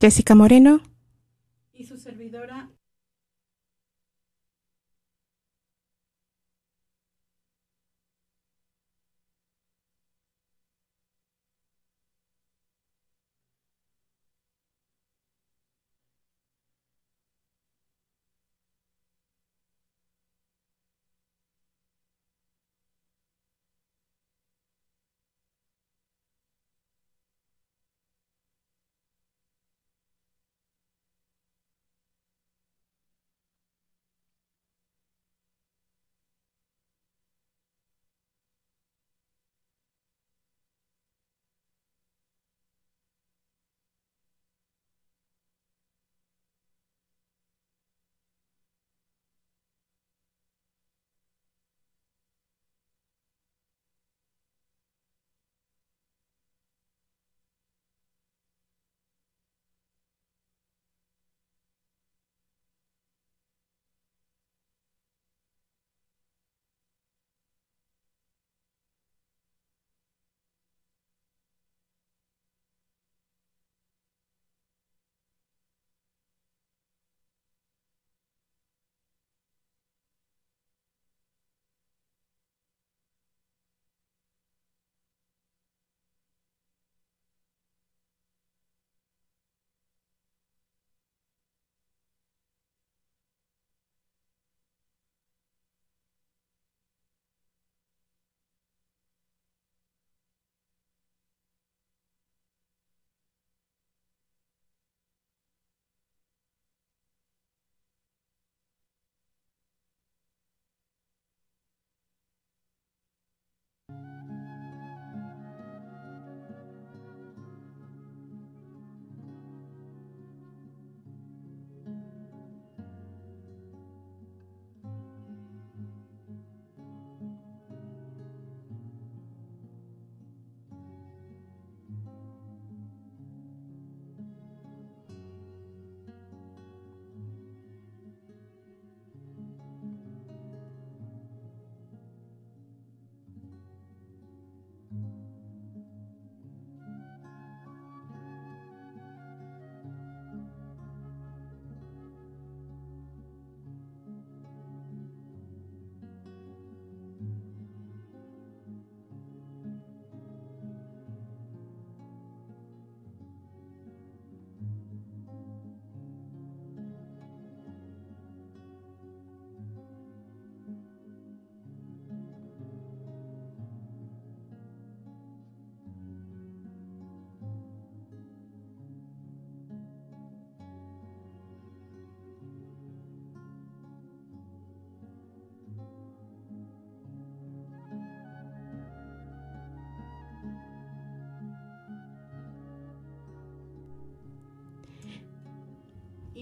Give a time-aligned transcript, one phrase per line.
[0.00, 0.82] Jessica Moreno.
[1.72, 2.70] Y su servidora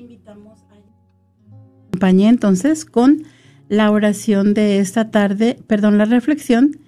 [0.05, 0.75] invitamos a...
[1.89, 3.25] Acompañé entonces con
[3.69, 6.79] la oración de esta tarde, perdón, la reflexión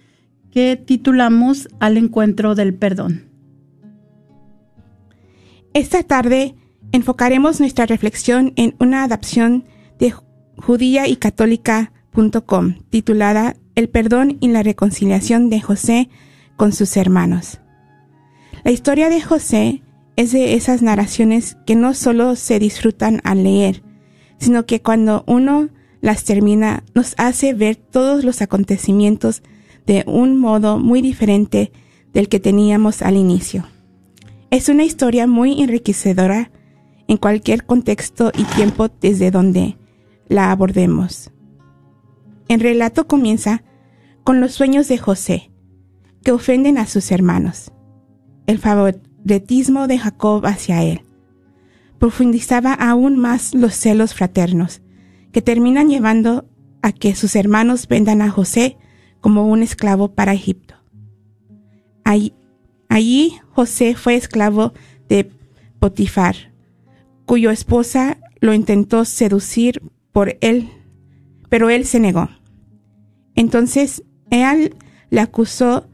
[0.51, 3.31] que titulamos Al encuentro del perdón.
[5.73, 6.55] Esta tarde
[6.93, 9.65] enfocaremos nuestra reflexión en una adaptación
[9.99, 10.13] de
[10.59, 16.09] judía y católica.com titulada El perdón y la reconciliación de José
[16.57, 17.61] con sus hermanos.
[18.65, 19.83] La historia de José
[20.17, 23.83] es de esas narraciones que no solo se disfrutan al leer,
[24.39, 25.69] sino que cuando uno
[26.01, 29.43] las termina nos hace ver todos los acontecimientos
[29.87, 31.73] de un modo muy diferente
[32.13, 33.67] del que teníamos al inicio.
[34.51, 36.51] Es una historia muy enriquecedora
[37.09, 39.77] en cualquier contexto y tiempo desde donde
[40.29, 41.31] la abordemos.
[42.49, 43.63] El relato comienza
[44.25, 45.51] con los sueños de José,
[46.23, 47.73] que ofenden a sus hermanos,
[48.47, 48.59] el
[49.27, 51.03] de Jacob hacia él.
[51.99, 54.83] Profundizaba aún más los celos fraternos,
[55.33, 56.49] que terminan llevando
[56.83, 58.77] a que sus hermanos vendan a José
[59.21, 60.77] como un esclavo para Egipto.
[62.05, 62.35] Allí,
[62.89, 64.73] allí José fue esclavo
[65.09, 65.31] de
[65.81, 66.37] Potifar,
[67.25, 69.83] cuyo esposa lo intentó seducir
[70.13, 70.71] por él,
[71.49, 72.29] pero él se negó.
[73.35, 74.77] Entonces él
[75.11, 75.89] le acusó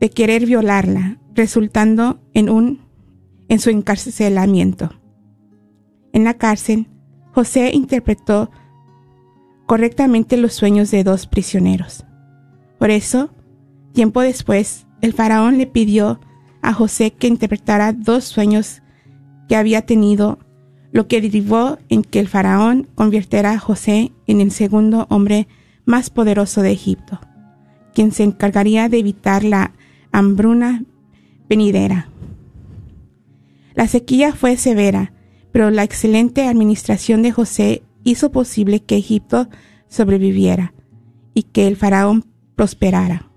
[0.00, 2.84] de querer violarla, resultando en un
[3.48, 4.90] en su encarcelamiento.
[6.12, 6.88] En la cárcel,
[7.32, 8.50] José interpretó
[9.66, 12.04] correctamente los sueños de dos prisioneros.
[12.78, 13.30] Por eso,
[13.92, 16.20] tiempo después, el faraón le pidió
[16.62, 18.82] a José que interpretara dos sueños
[19.48, 20.38] que había tenido,
[20.92, 25.48] lo que derivó en que el faraón convirtiera a José en el segundo hombre
[25.84, 27.20] más poderoso de Egipto,
[27.92, 29.72] quien se encargaría de evitar la
[30.12, 30.84] hambruna
[31.48, 32.08] venidera.
[33.74, 35.12] La sequía fue severa,
[35.52, 39.48] pero la excelente administración de José hizo posible que Egipto
[39.88, 40.74] sobreviviera
[41.34, 42.24] y que el faraón
[42.54, 43.30] prosperara.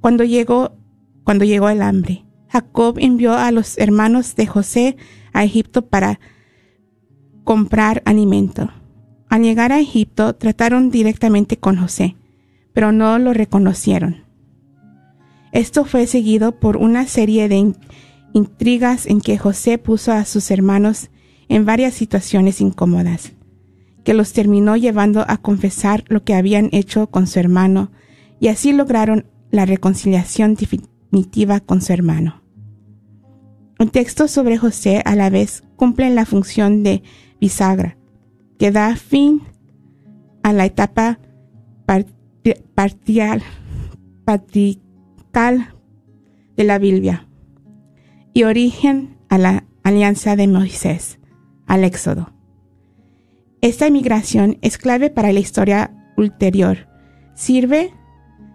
[0.00, 0.76] Cuando llegó,
[1.24, 4.96] cuando llegó el hambre, Jacob envió a los hermanos de José
[5.32, 6.20] a Egipto para
[7.44, 8.70] comprar alimento.
[9.28, 12.16] Al llegar a Egipto trataron directamente con José,
[12.72, 14.27] pero no lo reconocieron.
[15.52, 17.74] Esto fue seguido por una serie de
[18.32, 21.10] intrigas en que José puso a sus hermanos
[21.48, 23.32] en varias situaciones incómodas,
[24.04, 27.90] que los terminó llevando a confesar lo que habían hecho con su hermano,
[28.40, 32.42] y así lograron la reconciliación definitiva con su hermano.
[33.78, 37.02] El texto sobre José a la vez cumple la función de
[37.40, 37.96] bisagra,
[38.58, 39.42] que da fin
[40.42, 41.20] a la etapa
[42.74, 43.42] patrial,
[45.32, 47.28] de la Biblia
[48.32, 51.20] y origen a la alianza de Moisés,
[51.66, 52.32] al Éxodo.
[53.60, 56.88] Esta emigración es clave para la historia ulterior.
[57.34, 57.92] Sirve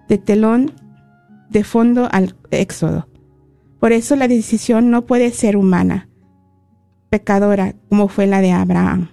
[0.09, 0.73] de telón
[1.49, 3.07] de fondo al Éxodo.
[3.79, 6.09] Por eso la decisión no puede ser humana,
[7.09, 9.09] pecadora como fue la de Abraham.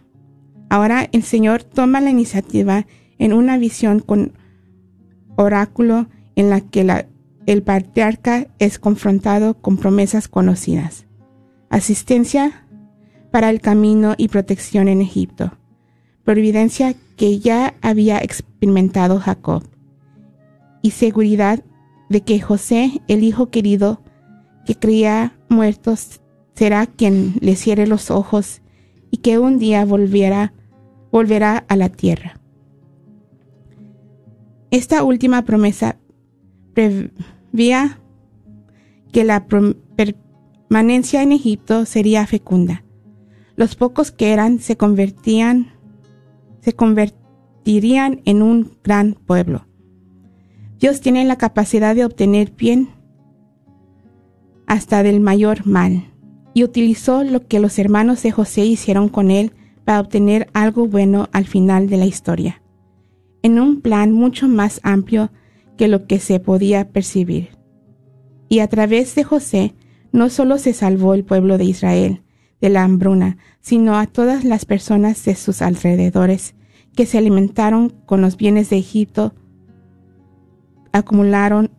[0.70, 2.86] Ahora el Señor toma la iniciativa
[3.18, 4.32] en una visión con
[5.36, 7.06] oráculo en la que la
[7.50, 11.06] el patriarca es confrontado con promesas conocidas.
[11.68, 12.64] Asistencia
[13.32, 15.58] para el camino y protección en Egipto.
[16.22, 19.64] Providencia que ya había experimentado Jacob.
[20.80, 21.64] Y seguridad
[22.08, 24.00] de que José, el hijo querido
[24.64, 25.94] que creía muerto,
[26.54, 28.62] será quien le cierre los ojos
[29.10, 30.52] y que un día volverá,
[31.10, 32.40] volverá a la tierra.
[34.70, 35.96] Esta última promesa
[37.52, 38.00] vía
[39.12, 42.84] que la permanencia en Egipto sería fecunda.
[43.56, 45.72] Los pocos que eran se convertían,
[46.60, 49.66] se convertirían en un gran pueblo.
[50.78, 52.88] Dios tiene la capacidad de obtener bien
[54.66, 56.04] hasta del mayor mal,
[56.54, 59.52] y utilizó lo que los hermanos de José hicieron con él
[59.84, 62.62] para obtener algo bueno al final de la historia,
[63.42, 65.30] en un plan mucho más amplio
[65.80, 67.56] que lo que se podía percibir.
[68.50, 69.74] Y a través de José
[70.12, 72.22] no solo se salvó el pueblo de Israel
[72.60, 76.54] de la hambruna, sino a todas las personas de sus alrededores
[76.94, 79.34] que se alimentaron con los bienes de Egipto,
[80.92, 81.70] acumularon,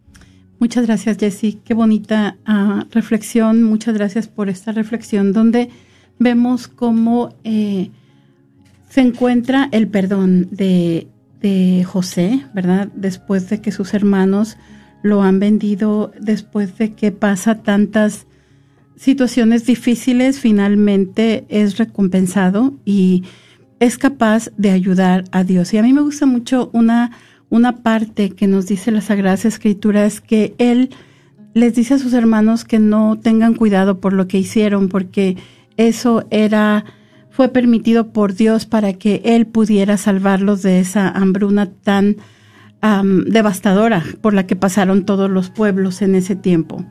[0.58, 1.60] Muchas gracias, Jessie.
[1.64, 3.62] Qué bonita ah, reflexión.
[3.62, 5.70] Muchas gracias por esta reflexión donde
[6.18, 7.90] vemos cómo eh,
[8.88, 11.08] se encuentra el perdón de
[11.86, 12.88] José, ¿verdad?
[12.94, 14.56] Después de que sus hermanos
[15.04, 18.26] lo han vendido, después de que pasa tantas
[18.96, 23.22] situaciones difíciles, finalmente es recompensado y
[23.80, 25.74] es capaz de ayudar a Dios.
[25.74, 27.10] Y a mí me gusta mucho una,
[27.50, 30.88] una parte que nos dice las Sagradas Escrituras, que Él
[31.52, 35.36] les dice a sus hermanos que no tengan cuidado por lo que hicieron, porque
[35.76, 36.86] eso era,
[37.28, 42.16] fue permitido por Dios para que Él pudiera salvarlos de esa hambruna tan
[43.26, 46.84] devastadora por la que pasaron todos los pueblos en ese tiempo.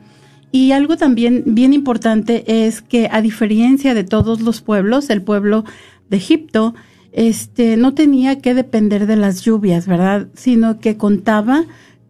[0.52, 5.66] Y algo también bien importante es que a diferencia de todos los pueblos, el pueblo
[6.10, 6.74] de Egipto,
[7.12, 10.28] este, no tenía que depender de las lluvias, ¿verdad?
[10.36, 11.66] Sino que contaba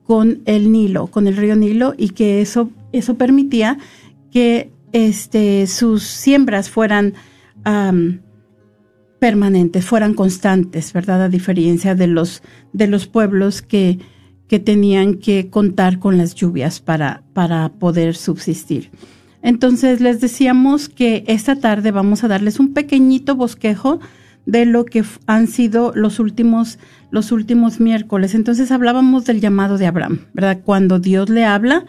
[0.06, 3.78] con el Nilo, con el río Nilo, y que eso, eso permitía
[4.32, 7.14] que este, sus siembras fueran
[9.24, 11.22] permanentes, fueran constantes, ¿verdad?
[11.22, 14.00] A diferencia de los, de los pueblos que,
[14.50, 18.92] que tenían que contar con las lluvias para, para poder subsistir.
[19.42, 24.02] Entonces les decíamos que esta tarde vamos a darles un pequeñito bosquejo
[24.46, 26.78] de lo que han sido los últimos,
[27.10, 28.36] los últimos miércoles.
[28.36, 30.60] Entonces hablábamos del llamado de Abraham, ¿verdad?
[30.66, 31.86] Cuando Dios le habla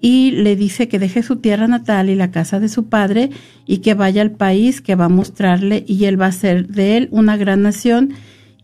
[0.00, 3.30] y le dice que deje su tierra natal y la casa de su padre
[3.66, 6.96] y que vaya al país que va a mostrarle y él va a ser de
[6.96, 8.12] él una gran nación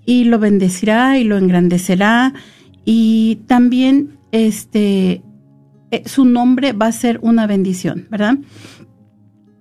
[0.04, 2.34] y lo bendecirá y lo engrandecerá
[2.84, 5.22] y también este
[5.90, 8.38] eh, su nombre va a ser una bendición, ¿verdad?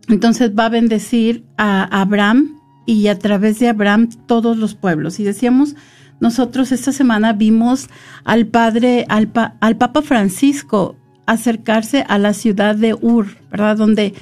[0.08, 5.20] Entonces va a bendecir a Abraham y a través de Abraham todos los pueblos.
[5.20, 5.76] Y decíamos,
[6.20, 7.90] nosotros esta semana vimos
[8.24, 13.78] al padre, al, pa- al Papa Francisco acercarse a la ciudad de Ur, ¿verdad?
[13.78, 14.14] Donde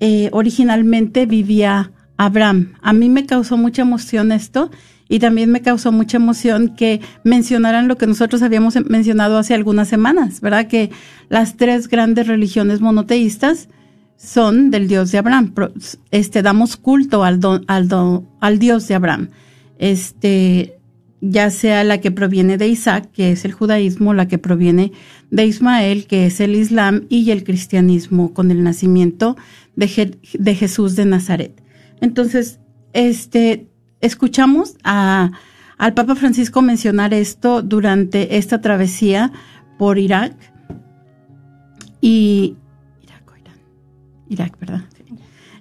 [0.00, 2.74] eh, originalmente vivía Abraham.
[2.82, 4.70] A mí me causó mucha emoción esto
[5.08, 9.88] y también me causó mucha emoción que mencionaran lo que nosotros habíamos mencionado hace algunas
[9.88, 10.68] semanas, ¿verdad?
[10.68, 10.90] Que
[11.28, 13.68] las tres grandes religiones monoteístas
[14.16, 15.52] son del Dios de Abraham.
[16.10, 17.88] Este, damos culto al, al,
[18.40, 19.30] al Dios de Abraham.
[19.78, 20.79] Este,
[21.20, 24.92] ya sea la que proviene de Isaac, que es el judaísmo, la que proviene
[25.30, 29.36] de Ismael, que es el Islam, y el cristianismo con el nacimiento
[29.76, 31.62] de, Je- de Jesús de Nazaret.
[32.00, 32.58] Entonces,
[32.94, 33.66] este,
[34.00, 35.32] escuchamos a,
[35.76, 39.30] al Papa Francisco mencionar esto durante esta travesía
[39.78, 40.34] por Irak
[42.00, 42.56] y
[43.02, 43.56] Irak Irán.
[44.28, 44.80] Irak, ¿verdad?
[44.96, 45.14] Sí.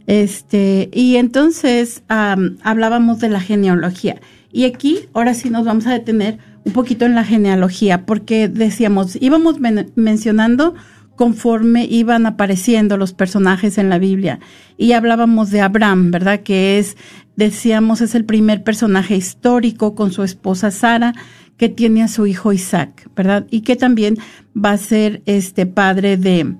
[0.08, 4.22] Este, y entonces am, hablábamos de la genealogía.
[4.52, 9.18] Y aquí, ahora sí nos vamos a detener un poquito en la genealogía, porque decíamos,
[9.22, 10.76] íbamos men- mencionando
[11.16, 14.40] conforme iban apareciendo los personajes en la Biblia.
[14.78, 16.42] Y hablábamos de Abraham, ¿verdad?
[16.42, 16.96] Que es,
[17.36, 21.14] decíamos, es el primer personaje histórico con su esposa Sara,
[21.58, 23.46] que tiene a su hijo Isaac, ¿verdad?
[23.52, 24.18] Y que también
[24.56, 26.56] va a ser este padre de,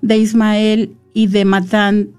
[0.00, 2.10] de Ismael y de Matán,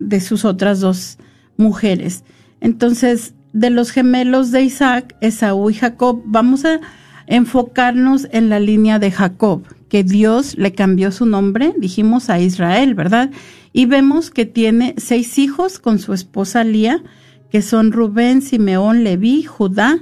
[0.00, 1.18] de sus otras dos
[1.56, 2.24] mujeres.
[2.60, 6.80] Entonces, de los gemelos de Isaac, Esaú y Jacob, vamos a
[7.26, 12.94] enfocarnos en la línea de Jacob, que Dios le cambió su nombre, dijimos a Israel,
[12.94, 13.30] ¿verdad?
[13.72, 17.02] Y vemos que tiene seis hijos con su esposa Lía,
[17.48, 20.00] que son Rubén, Simeón, Leví, Judá,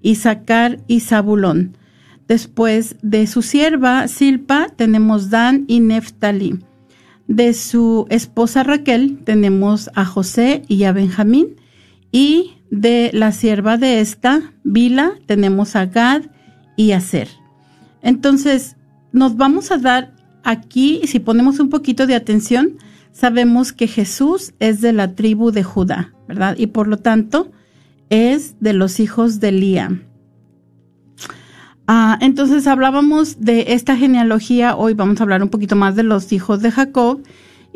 [0.00, 1.76] Isaacar y Zabulón.
[2.26, 6.58] Después de su sierva Silpa tenemos Dan y Neftalí.
[7.28, 11.56] De su esposa Raquel tenemos a José y a Benjamín.
[12.12, 16.22] Y de la sierva de esta, Bila, tenemos a Gad
[16.76, 17.28] y a Ser.
[18.02, 18.76] Entonces,
[19.12, 22.76] nos vamos a dar aquí, si ponemos un poquito de atención,
[23.12, 26.56] sabemos que Jesús es de la tribu de Judá, ¿verdad?
[26.58, 27.52] Y por lo tanto,
[28.10, 30.02] es de los hijos de Lía.
[31.86, 36.32] Ah, entonces hablábamos de esta genealogía, hoy vamos a hablar un poquito más de los
[36.32, 37.22] hijos de Jacob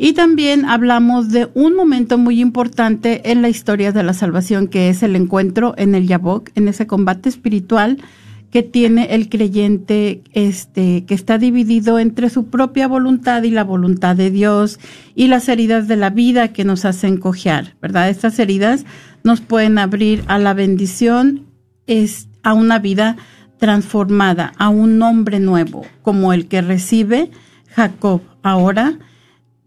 [0.01, 4.87] y también hablamos de un momento muy importante en la historia de la salvación, que
[4.87, 7.97] es el encuentro en el Yabok, en ese combate espiritual
[8.49, 14.15] que tiene el creyente, este, que está dividido entre su propia voluntad y la voluntad
[14.15, 14.79] de Dios
[15.15, 18.09] y las heridas de la vida que nos hacen cojear, ¿verdad?
[18.09, 18.85] Estas heridas
[19.25, 21.45] nos pueden abrir a la bendición,
[21.87, 23.17] es a una vida
[23.57, 27.31] transformada, a un nombre nuevo, como el que recibe
[27.75, 28.97] Jacob ahora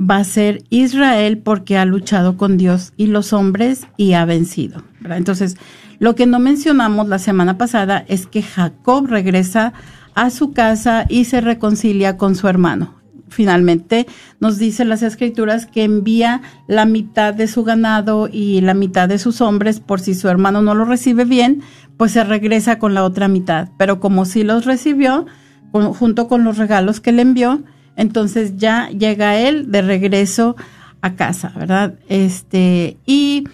[0.00, 4.82] va a ser Israel porque ha luchado con Dios y los hombres y ha vencido.
[5.04, 5.56] Entonces,
[5.98, 9.72] lo que no mencionamos la semana pasada es que Jacob regresa
[10.14, 12.94] a su casa y se reconcilia con su hermano.
[13.28, 14.06] Finalmente
[14.40, 19.18] nos dice las escrituras que envía la mitad de su ganado y la mitad de
[19.18, 21.62] sus hombres por si su hermano no lo recibe bien,
[21.96, 23.70] pues se regresa con la otra mitad.
[23.78, 25.26] Pero como sí los recibió,
[25.72, 27.62] junto con los regalos que le envió,
[27.96, 30.56] entonces ya llega él de regreso
[31.00, 31.94] a casa, ¿verdad?
[32.08, 33.44] Este, y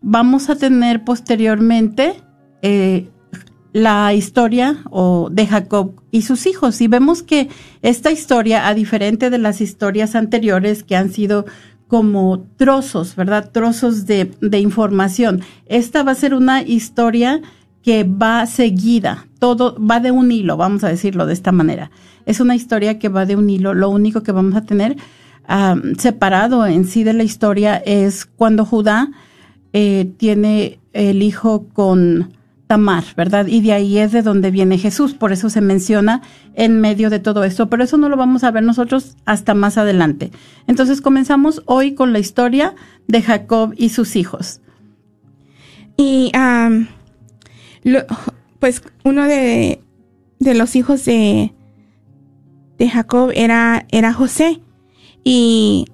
[0.00, 2.14] vamos a tener posteriormente
[2.62, 3.08] eh,
[3.72, 6.80] la historia o de Jacob y sus hijos.
[6.80, 7.48] Y vemos que
[7.82, 11.44] esta historia, a diferente de las historias anteriores que han sido
[11.88, 13.50] como trozos, ¿verdad?
[13.50, 15.42] Trozos de, de información.
[15.66, 17.42] Esta va a ser una historia
[17.84, 21.90] que va seguida, todo va de un hilo, vamos a decirlo de esta manera.
[22.24, 23.74] Es una historia que va de un hilo.
[23.74, 24.96] Lo único que vamos a tener
[25.98, 29.10] separado en sí de la historia es cuando Judá
[29.74, 32.32] eh, tiene el hijo con
[32.66, 33.46] Tamar, ¿verdad?
[33.46, 35.12] Y de ahí es de donde viene Jesús.
[35.12, 36.22] Por eso se menciona
[36.54, 37.68] en medio de todo esto.
[37.68, 40.30] Pero eso no lo vamos a ver nosotros hasta más adelante.
[40.66, 42.74] Entonces comenzamos hoy con la historia
[43.06, 44.62] de Jacob y sus hijos.
[45.98, 46.32] Y
[48.58, 49.80] pues uno de,
[50.38, 51.52] de los hijos de,
[52.78, 54.60] de Jacob era, era José.
[55.22, 55.86] Y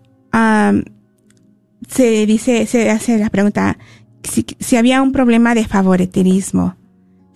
[1.88, 3.78] se dice, se hace la pregunta
[4.22, 6.76] si, si, había un problema de favoritismo,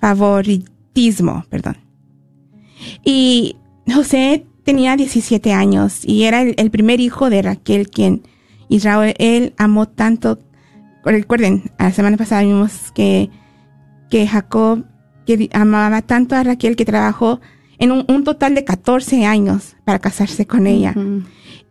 [0.00, 1.76] favoritismo, perdón.
[3.04, 3.56] Y
[3.92, 8.22] José tenía 17 años y era el, primer hijo de Raquel quien
[8.68, 10.38] Israel él amó tanto.
[11.04, 13.30] Recuerden, la semana pasada vimos que,
[14.14, 14.84] que Jacob
[15.26, 17.40] que amaba tanto a Raquel que trabajó
[17.78, 20.94] en un, total de 14 años para casarse con ella.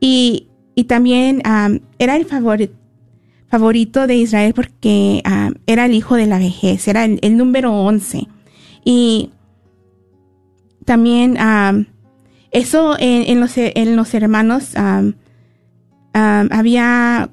[0.01, 1.41] y, y, también
[1.99, 2.73] era el favorito,
[3.47, 5.23] favorito de Israel porque
[5.65, 8.27] era el hijo de la vejez, era el, número 11.
[8.83, 9.29] Y
[10.83, 11.37] también
[12.51, 14.73] eso en, los, en los hermanos
[16.13, 17.29] había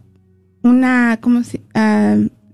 [0.62, 1.62] una, ¿cómo se?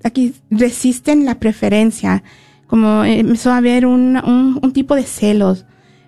[0.07, 2.23] aquí resisten la preferencia,
[2.66, 4.16] como empezó a haber un,
[4.61, 5.64] un tipo de celos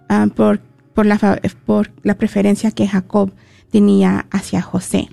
[0.08, 0.60] Ah, por,
[0.94, 1.18] por, la,
[1.66, 3.32] por la preferencia que Jacob
[3.70, 5.08] tenía hacia José.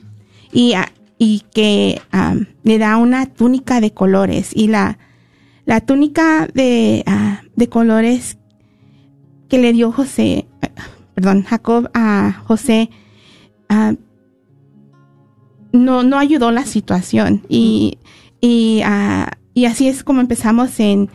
[0.54, 4.52] Y, ah, y que ah, le da una túnica de colores.
[4.56, 4.98] Y la,
[5.66, 7.04] la túnica de,
[7.56, 8.38] de colores
[9.50, 10.48] que le dio José,
[11.14, 12.90] perdón, Jacob a José,
[15.74, 17.44] no, no ayudó la situación.
[17.50, 17.98] Y,
[18.40, 18.82] y,
[19.54, 21.10] y así es como empezamos en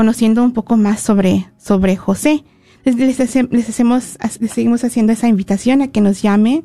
[0.00, 2.42] conociendo un poco más sobre, sobre José
[2.86, 6.64] les, hacemos, les seguimos haciendo esa invitación a que nos llame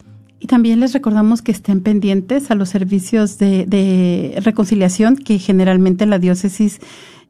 [0.46, 6.20] Y también les recordamos que estén pendientes a los servicios de, reconciliación que generalmente la
[6.20, 6.82] diócesis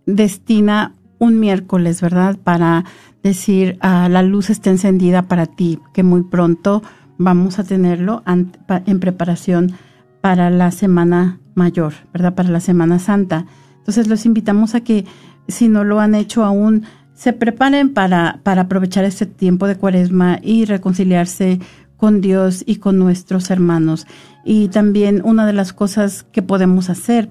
[0.06, 2.38] destina un miércoles, ¿verdad?
[2.38, 2.84] Para
[3.24, 6.84] decir, ah, la luz está encendida para ti, que muy pronto
[7.18, 9.72] vamos a tenerlo en preparación
[10.20, 12.36] para la Semana Mayor, ¿verdad?
[12.36, 13.46] Para la Semana Santa.
[13.78, 15.06] Entonces los invitamos a que
[15.48, 20.66] si no lo han hecho aún, se preparen para aprovechar este tiempo de cuaresma y
[20.66, 21.62] reconciliarse
[21.98, 24.08] con Dios y con nuestros hermanos.
[24.44, 27.30] Y también una de las cosas que podemos hacer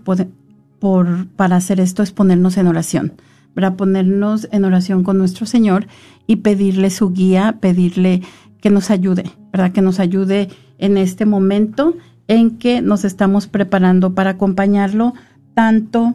[1.36, 3.12] para hacer esto es ponernos en oración
[3.54, 5.86] para ponernos en oración con nuestro Señor
[6.26, 8.22] y pedirle su guía, pedirle
[8.60, 9.72] que nos ayude, ¿verdad?
[9.72, 10.48] Que nos ayude
[10.78, 11.94] en este momento
[12.26, 15.14] en que nos estamos preparando para acompañarlo
[15.54, 16.14] tanto,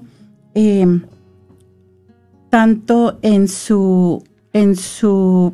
[0.53, 1.01] eh,
[2.49, 5.53] tanto en su, en su,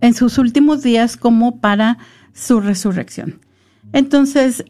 [0.00, 1.98] en sus últimos días como para
[2.32, 3.40] su resurrección.
[3.92, 4.64] Entonces,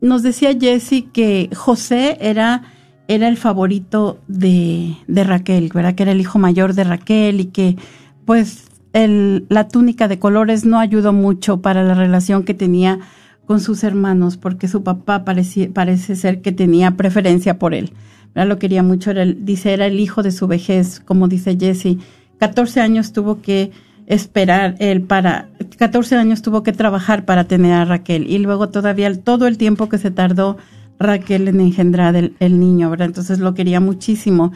[0.00, 2.62] nos decía Jesse que José era,
[3.08, 5.94] era el favorito de, Raquel, ¿verdad?
[5.94, 7.76] Que era el hijo mayor de Raquel y que,
[8.24, 12.98] pues, la túnica de colores no ayudó mucho para la relación que tenía
[13.46, 17.92] con sus hermanos, porque su papá parece ser que tenía preferencia por él.
[18.34, 21.96] Lo quería mucho, era dice, era el hijo de su vejez, como dice Jesse.
[22.38, 23.72] 14 años tuvo que
[24.08, 29.14] esperar él para, 14 años tuvo que trabajar para tener a Raquel y luego todavía
[29.22, 30.56] todo el tiempo que se tardó
[30.98, 33.08] Raquel en engendrar el, el niño, ¿verdad?
[33.08, 34.52] Entonces lo quería muchísimo.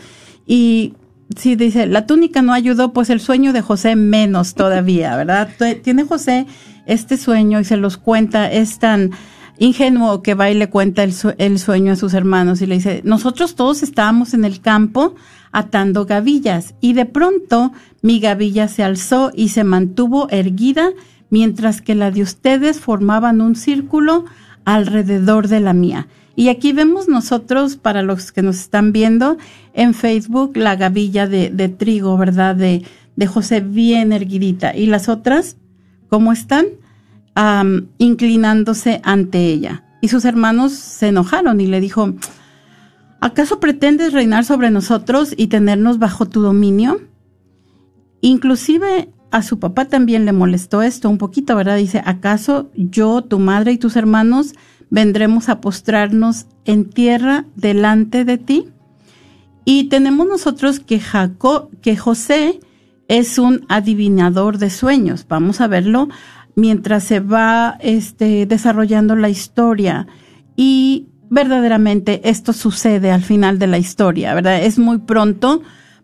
[0.46, 0.94] Y
[1.36, 5.50] sí, dice, la túnica no ayudó, pues el sueño de José menos todavía, ¿verdad?
[5.84, 6.46] Tiene José
[6.86, 9.10] este sueño y se los cuenta, es tan
[9.58, 11.12] ingenuo que va y le cuenta el,
[11.58, 15.14] sueño a sus hermanos y le dice, nosotros todos estábamos en el campo
[15.52, 20.90] atando gavillas y de pronto mi gavilla se alzó y se mantuvo erguida
[21.30, 24.26] mientras que la de ustedes formaban un círculo
[24.64, 26.08] alrededor de la mía.
[26.34, 29.36] Y aquí vemos nosotros, para los que nos están viendo
[29.74, 32.56] en Facebook, la gavilla de, trigo, ¿verdad?
[32.56, 32.84] De,
[33.16, 34.74] de José bien erguidita.
[34.76, 35.56] Y las otras,
[36.08, 36.66] ¿cómo están?
[37.96, 39.84] inclinándose ante ella.
[40.02, 42.12] Y sus hermanos se enojaron y le dijo,
[43.20, 47.00] ¿acaso pretendes reinar sobre nosotros y tenernos bajo tu dominio?
[48.22, 51.76] Inclusive a su papá también le molestó esto un poquito, ¿verdad?
[51.76, 54.54] Dice, ¿acaso yo, tu madre y tus hermanos
[54.88, 58.68] vendremos a postrarnos en tierra delante de ti?
[59.64, 62.60] Y tenemos nosotros que Jacob, que José
[63.08, 65.26] es un adivinador de sueños.
[65.28, 66.08] Vamos a verlo
[66.54, 70.06] mientras se va este, desarrollando la historia
[70.56, 74.62] y verdaderamente esto sucede al final de la historia, ¿verdad?
[74.62, 75.62] Es muy pronto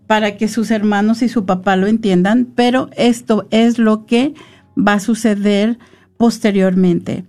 [0.09, 4.35] para que sus hermanos y su papá lo entiendan, pero esto es lo que
[4.77, 5.79] va a suceder
[6.17, 7.25] posteriormente.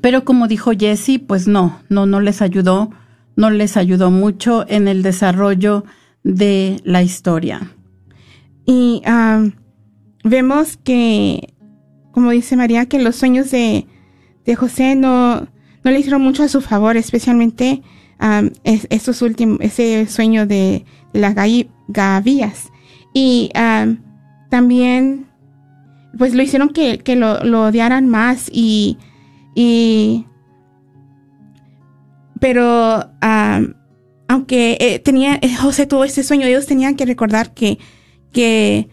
[0.00, 2.90] Pero como dijo Jesse, pues no, no, no les ayudó,
[3.36, 5.84] no les ayudó mucho en el desarrollo
[6.24, 7.72] de la historia.
[8.64, 9.44] Y ah,
[10.24, 11.52] vemos que
[12.12, 13.86] como dice María, que los sueños de,
[14.44, 15.48] de José no,
[15.82, 17.82] no le hicieron mucho a su favor, especialmente
[18.62, 21.34] estos últimos, ese sueño de, las
[21.88, 22.70] gavillas.
[23.14, 23.50] Y
[24.50, 25.26] también,
[26.18, 28.98] pues lo hicieron que, que lo, odiaran más y,
[29.54, 30.26] y
[32.40, 33.04] pero
[34.32, 37.78] aunque eh, tenía, eh, José tuvo ese sueño, ellos tenían que recordar que,
[38.32, 38.88] que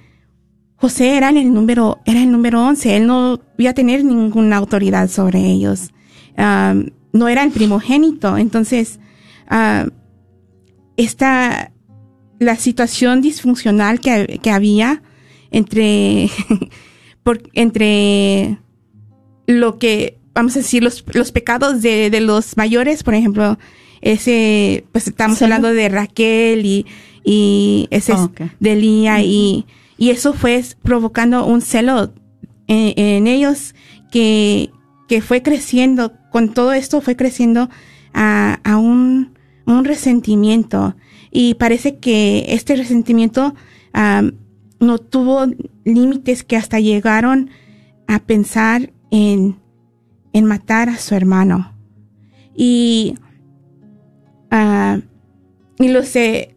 [0.75, 2.97] José era el número, era el número 11.
[2.97, 5.91] Él no iba a tener ninguna autoridad sobre ellos.
[6.36, 8.38] no era el primogénito.
[8.38, 8.99] Entonces,
[10.97, 11.71] esta,
[12.39, 15.04] la situación disfuncional que, que había
[15.52, 16.30] entre,
[17.23, 18.58] por, entre
[19.45, 23.60] lo que, vamos a decir, los, los pecados de, de los mayores, por ejemplo,
[24.02, 26.86] ese, pues estamos hablando de Raquel y,
[27.23, 29.65] y ese oh, de Lía y
[29.99, 32.13] y eso fue provocando un celo
[32.67, 33.75] en, ellos
[34.12, 34.71] que,
[35.10, 37.69] que, fue creciendo, con todo esto fue creciendo
[38.13, 40.95] a, a un, un, resentimiento.
[41.32, 43.54] Y parece que este resentimiento
[44.80, 45.46] no tuvo
[45.84, 47.50] límites que hasta llegaron
[48.08, 49.58] a pensar en,
[50.34, 51.74] en matar a su hermano.
[52.56, 53.15] Y,
[54.52, 55.02] uh,
[55.78, 56.56] y lo sé,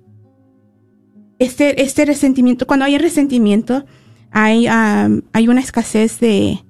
[1.39, 3.85] este, este resentimiento, cuando hay resentimiento,
[4.31, 6.61] hay, hay una escasez de,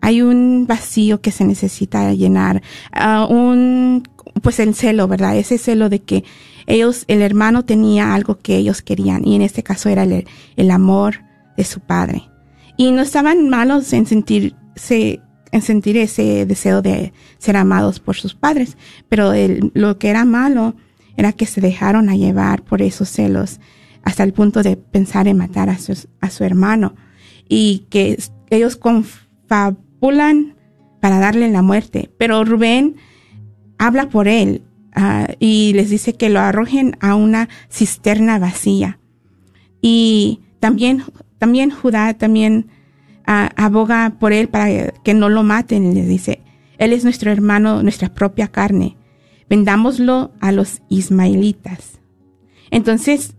[0.00, 2.62] hay un vacío que se necesita llenar,
[2.94, 4.02] uh, un,
[4.44, 5.36] pues el celo, ¿verdad?
[5.36, 6.22] Ese celo de que
[6.66, 10.26] ellos, el hermano tenía algo que ellos querían y en este caso era el,
[10.56, 11.24] el amor
[11.56, 12.28] de su padre.
[12.76, 18.34] Y no estaban malos en sentirse, en sentir ese deseo de ser amados por sus
[18.34, 18.76] padres,
[19.08, 19.32] pero
[19.72, 20.74] lo que era malo
[21.16, 23.60] era que se dejaron a llevar por esos celos
[24.02, 26.94] hasta el punto de pensar en matar a su, a su hermano
[27.48, 28.18] y que
[28.50, 30.56] ellos confabulan
[31.00, 32.10] para darle la muerte.
[32.18, 32.96] Pero Rubén
[33.78, 34.62] habla por él
[34.94, 38.98] ah, y les dice que lo arrojen a una cisterna vacía.
[39.80, 41.02] Y también,
[41.38, 42.68] también Judá también
[43.26, 45.92] ah, aboga por él para que no lo maten.
[45.92, 46.40] Y les dice,
[46.78, 48.96] él es nuestro hermano, nuestra propia carne.
[49.48, 52.00] Vendámoslo a los ismaelitas.
[52.70, 53.36] Entonces,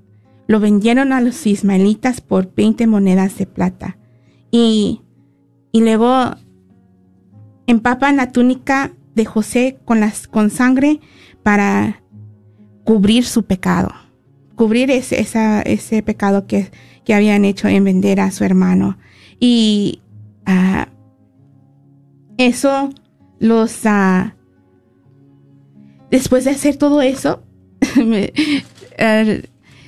[0.48, 3.98] lo vendieron a los ismaelitas por 20 monedas de plata.
[4.52, 5.02] Y,
[5.71, 6.36] y luego
[7.67, 10.99] empapan la túnica de José con, las, con sangre
[11.41, 12.04] para
[12.84, 13.91] cubrir su pecado,
[14.56, 16.71] cubrir ese, esa, ese pecado que,
[17.04, 18.97] que habían hecho en vender a su hermano.
[19.39, 20.01] Y
[20.45, 20.88] ah,
[22.38, 22.89] eso
[23.39, 23.86] los...
[23.86, 24.36] ah,
[26.12, 27.43] después de hacer todo eso,
[28.99, 29.23] ah,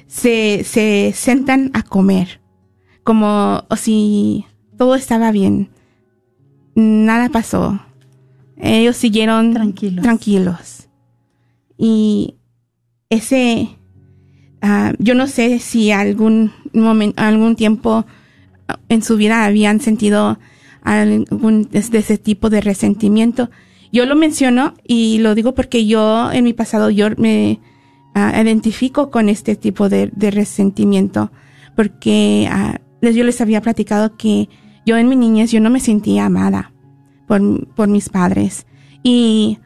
[0.07, 2.41] se, se sentan a comer,
[3.03, 4.45] como si
[4.77, 5.69] todo estaba bien,
[6.75, 7.79] nada pasó.
[8.59, 10.03] Ellos siguieron Tranquilos.
[10.03, 10.87] tranquilos.
[11.77, 12.35] Y
[13.09, 13.69] ese,
[14.61, 18.05] ah, yo no sé si algún momento, algún tiempo
[18.67, 20.39] ah, en su vida habían sentido
[20.81, 23.49] algún de ese tipo de resentimiento.
[23.91, 27.59] Yo lo menciono y lo digo porque yo en mi pasado yo me
[28.15, 31.31] ah, identifico con este tipo de, de resentimiento
[31.75, 32.49] porque
[33.01, 34.49] yo les había platicado que
[34.85, 36.73] yo en mi niñez yo no me sentía amada
[37.27, 38.65] por, por mis padres
[39.03, 39.59] y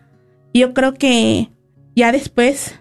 [0.53, 1.49] yo creo que
[1.95, 2.79] ya después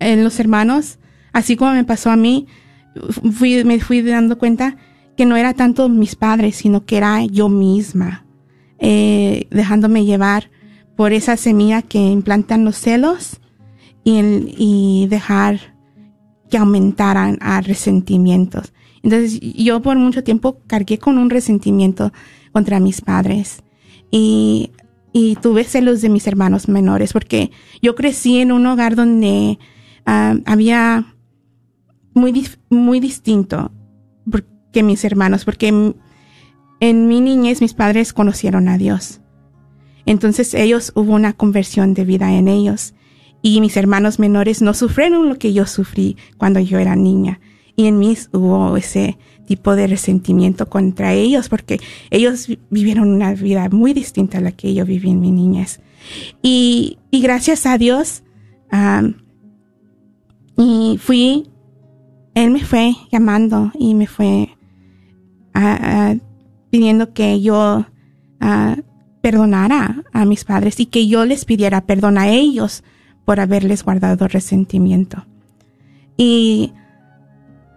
[0.00, 0.98] en los hermanos
[1.32, 2.46] así como me pasó a mí
[3.64, 4.76] me fui dando cuenta
[5.16, 8.26] que no era tanto mis padres sino que era yo misma
[8.78, 10.50] eh, dejándome llevar
[10.96, 13.40] por esa semilla que implantan los celos
[14.04, 14.20] y,
[14.56, 15.76] y dejar
[16.50, 18.72] que aumentaran a resentimientos.
[19.02, 22.12] Entonces yo por mucho tiempo cargué con un resentimiento
[22.52, 23.62] contra mis padres
[24.10, 24.70] y,
[25.12, 27.50] y tuve celos de mis hermanos menores porque
[27.82, 29.58] yo crecí en un hogar donde
[30.04, 31.14] ah, había
[32.14, 33.72] muy, muy distinto
[34.72, 35.96] que mis hermanos, porque en,
[36.80, 39.22] en mi niñez mis padres conocieron a Dios.
[40.04, 42.92] Entonces ellos hubo una conversión de vida en ellos
[43.40, 47.40] y mis hermanos menores no sufrieron lo que yo sufrí cuando yo era niña.
[47.76, 51.78] Y en mí hubo ese tipo de resentimiento contra ellos porque
[52.10, 55.80] ellos vi- vivieron una vida muy distinta a la que yo viví en mi niñez.
[56.42, 58.22] Y, y gracias a Dios,
[60.56, 61.50] y fui,
[62.34, 64.50] Él me fue llamando y me fue
[66.70, 67.86] pidiendo que yo
[69.20, 72.84] perdonara a mis padres y que yo les pidiera perdón a ellos
[73.24, 75.26] por haberles guardado resentimiento.
[76.16, 76.72] Y,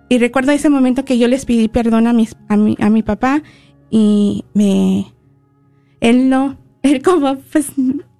[0.09, 3.03] y recuerdo ese momento que yo les pedí perdón a, mis, a, mi, a mi
[3.03, 3.41] papá
[3.89, 5.13] y me...
[6.01, 7.71] Él no, él como, pues,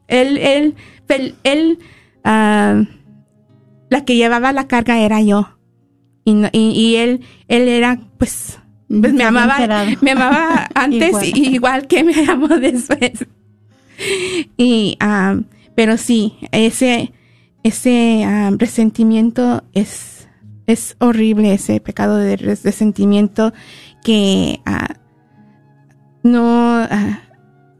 [0.07, 0.75] él, él,
[1.07, 1.79] él, él,
[2.23, 2.83] ah,
[3.89, 5.57] la que llevaba la carga era yo.
[6.25, 9.91] Y, no- y, y él, él era, pues, pues me amaba, enterado.
[10.01, 11.25] me amaba antes Igual.
[11.37, 13.25] y igual que me amó después.
[14.57, 15.37] Y, ah,
[15.75, 17.13] pero sí, ese,
[17.63, 20.18] ese ah, resentimiento es,
[20.69, 23.53] es horrible, ese pecado de res- resentimiento
[24.03, 24.97] que ah,
[26.21, 27.21] no, ah,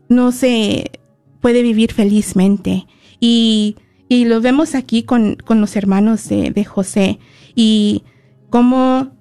[0.10, 0.91] no se
[1.39, 2.88] puede vivir felizmente.
[3.19, 3.75] Y,
[4.08, 7.19] y lo vemos aquí con, con los hermanos de, José
[7.56, 8.04] y
[8.49, 9.12] cómo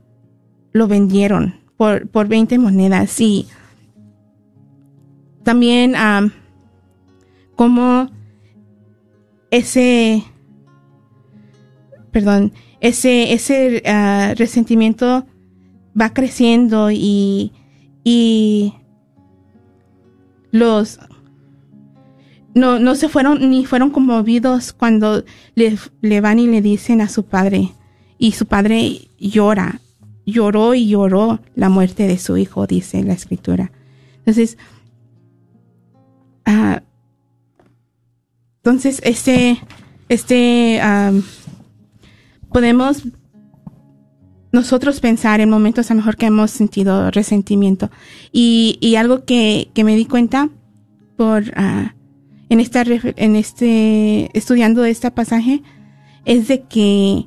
[0.72, 3.20] lo vendieron por, por 20 monedas.
[3.20, 3.48] Y
[5.42, 6.32] también am,
[7.54, 8.10] cómo
[9.50, 10.24] ese,
[12.12, 15.26] perdón, ese, ese ah, resentimiento
[16.00, 17.52] va creciendo y,
[18.04, 18.74] y
[20.50, 20.98] los
[22.54, 27.08] no, no se fueron ni fueron conmovidos cuando le, le van y le dicen a
[27.08, 27.72] su padre
[28.18, 29.80] y su padre llora,
[30.26, 33.70] lloró y lloró la muerte de su hijo, dice la escritura.
[34.18, 34.58] Entonces,
[36.44, 36.82] ah,
[38.56, 39.58] entonces este,
[40.08, 41.22] este, am,
[42.52, 43.04] podemos
[44.52, 47.90] nosotros pensar en momentos a lo mejor que hemos sentido resentimiento
[48.32, 50.48] y, y algo que, que me di cuenta
[51.16, 51.94] por ah,
[52.48, 55.62] en esta en este estudiando este pasaje
[56.24, 57.26] es de que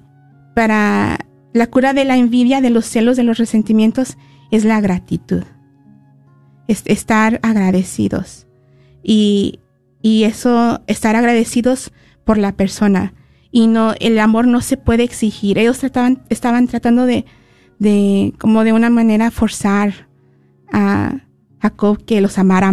[0.55, 4.17] para la cura de la envidia, de los celos, de los resentimientos
[4.51, 5.43] es la gratitud.
[6.67, 8.47] Es estar agradecidos.
[9.03, 9.59] Y,
[10.01, 11.91] y eso, estar agradecidos
[12.23, 13.13] por la persona.
[13.51, 15.57] Y no, el amor no se puede exigir.
[15.57, 17.25] Ellos trataban, estaban tratando de,
[17.79, 20.07] de, como de una manera forzar
[20.71, 21.21] a
[21.59, 22.71] Jacob que los amara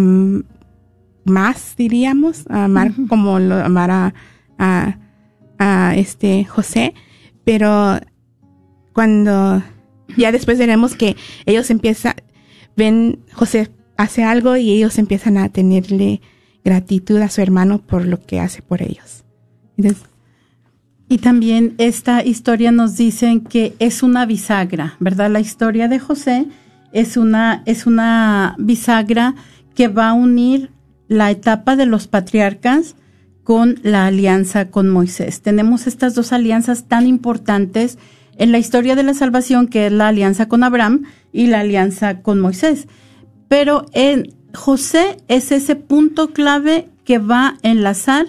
[1.24, 4.14] más, diríamos, a amar como lo amara
[4.58, 4.98] a,
[5.58, 6.94] a este José,
[7.44, 7.98] pero
[8.92, 9.62] cuando
[10.16, 12.14] ya después veremos que ellos empiezan,
[12.76, 16.20] ven José hace algo y ellos empiezan a tenerle
[16.64, 19.24] gratitud a su hermano por lo que hace por ellos.
[19.76, 20.04] Entonces,
[21.08, 25.30] Y también esta historia nos dicen que es una bisagra, ¿verdad?
[25.30, 26.46] La historia de José
[26.92, 29.34] es una, es una bisagra
[29.74, 30.70] que va a unir
[31.08, 32.94] la etapa de los patriarcas
[33.42, 35.40] con la alianza con Moisés.
[35.40, 37.98] Tenemos estas dos alianzas tan importantes
[38.36, 42.20] en la historia de la salvación, que es la alianza con Abraham y la alianza
[42.20, 42.86] con Moisés.
[43.48, 48.26] Pero en José es ese punto clave que va a enlazar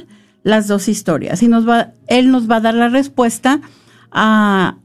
[0.50, 3.62] las dos historias y nos va, él nos va a dar la respuesta
[4.12, 4.78] a,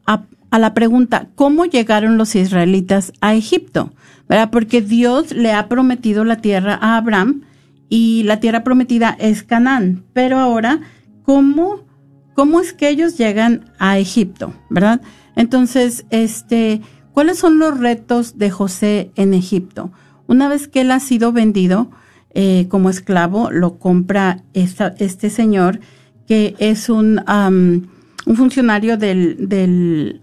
[0.54, 3.92] a la pregunta, ¿cómo llegaron los israelitas a Egipto?
[4.28, 4.50] ¿Verdad?
[4.52, 7.42] Porque Dios le ha prometido la tierra a Abraham
[7.88, 10.04] y la tierra prometida es Canaán.
[10.12, 10.80] Pero ahora,
[11.24, 11.84] ¿cómo,
[12.34, 14.54] cómo es que ellos llegan a Egipto?
[14.70, 15.00] ¿Verdad?
[15.34, 16.80] Entonces, este,
[17.12, 19.90] ¿cuáles son los retos de José en Egipto?
[20.28, 21.90] Una vez que él ha sido vendido
[22.34, 25.80] eh, como esclavo, lo compra este señor
[26.26, 30.20] que es un, un funcionario del, del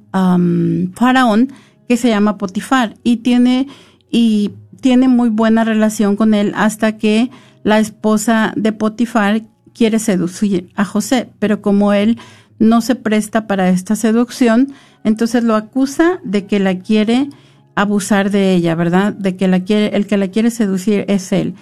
[0.94, 1.54] faraón
[1.88, 3.68] que se llama Potifar y tiene,
[4.10, 7.30] y tiene muy buena relación con él hasta que
[7.64, 9.44] la esposa de Potifar
[9.74, 12.18] quiere seducir a José, pero como él
[12.60, 17.30] no se presta para esta seducción, entonces lo acusa de que la quiere
[17.76, 19.14] abusar de ella, ¿verdad?
[19.14, 21.56] De que la quiere, el que la quiere seducir es él.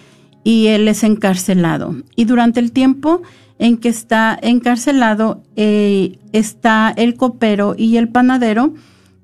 [0.43, 1.95] Y él es encarcelado.
[2.15, 3.21] Y durante el tiempo
[3.59, 8.73] en que está encarcelado, eh, está el copero y el panadero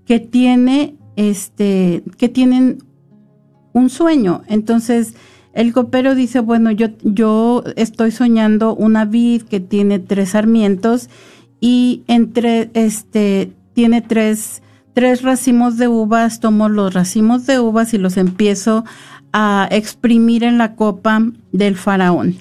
[0.06, 2.80] que tiene, este, que tienen
[3.74, 4.42] un sueño.
[4.48, 5.16] Entonces,
[5.54, 11.10] el copero dice, bueno, yo, yo estoy soñando una vid que tiene tres sarmientos
[11.62, 14.62] y entre, este, tiene tres,
[14.94, 18.84] tres racimos de uvas, tomo los racimos de uvas y los empiezo
[19.38, 21.22] a exprimir en la copa
[21.52, 22.38] del faraón.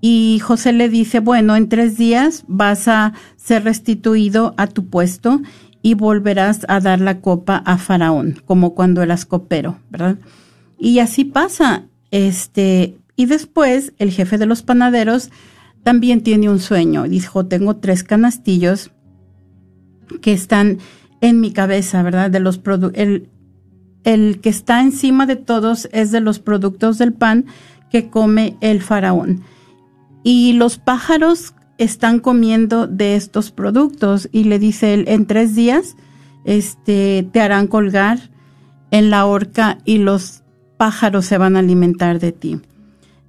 [0.00, 5.42] Y José le dice, bueno, en tres días vas a ser restituido a tu puesto
[5.82, 10.16] y volverás a dar la copa a Faraón, como cuando eras copero, ¿verdad?
[10.78, 11.84] Y así pasa.
[12.10, 15.30] Este, y después el jefe de los panaderos
[15.82, 17.04] también tiene un sueño.
[17.04, 18.90] Dijo, tengo tres canastillos
[20.22, 20.78] que están
[21.20, 22.30] en mi cabeza, ¿verdad?
[22.30, 22.58] De los
[22.94, 23.28] el,
[24.04, 27.46] el que está encima de todos es de los productos del pan
[27.90, 29.42] que come el faraón.
[30.22, 35.96] Y los pájaros están comiendo de estos productos y le dice él, en tres días
[36.44, 38.30] este, te harán colgar
[38.90, 40.42] en la horca y los
[40.76, 42.60] pájaros se van a alimentar de ti.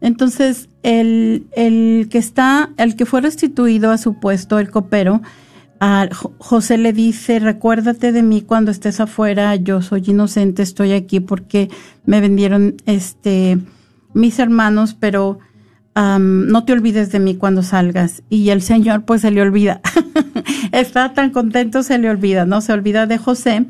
[0.01, 5.21] Entonces, el, el que está, el que fue restituido a su puesto, el copero,
[5.79, 6.09] a
[6.39, 11.69] José le dice, recuérdate de mí cuando estés afuera, yo soy inocente, estoy aquí porque
[12.05, 13.57] me vendieron este
[14.13, 15.39] mis hermanos, pero
[15.95, 18.23] no te olvides de mí cuando salgas.
[18.29, 19.81] Y el Señor pues se le olvida.
[20.71, 22.61] Está tan contento, se le olvida, ¿no?
[22.61, 23.65] Se olvida de José.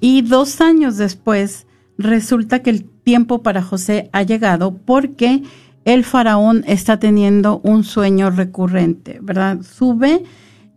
[0.00, 1.66] Y dos años después
[1.98, 5.42] resulta que el tiempo para José ha llegado porque
[5.84, 9.58] el faraón está teniendo un sueño recurrente, ¿verdad?
[9.62, 10.22] Sube,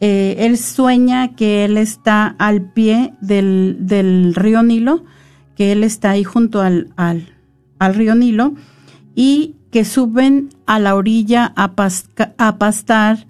[0.05, 5.05] eh, él sueña que él está al pie del, río Nilo,
[5.55, 6.91] que él está ahí junto al,
[7.79, 8.53] río Nilo
[9.15, 11.75] y que suben a la orilla a,
[12.57, 13.27] pastar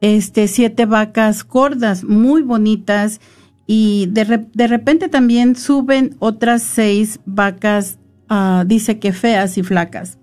[0.00, 3.20] este, siete vacas gordas, muy bonitas,
[3.68, 10.18] y de, repente también suben otras seis vacas, uh, dice que feas y flacas.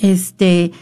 [0.00, 0.72] Este,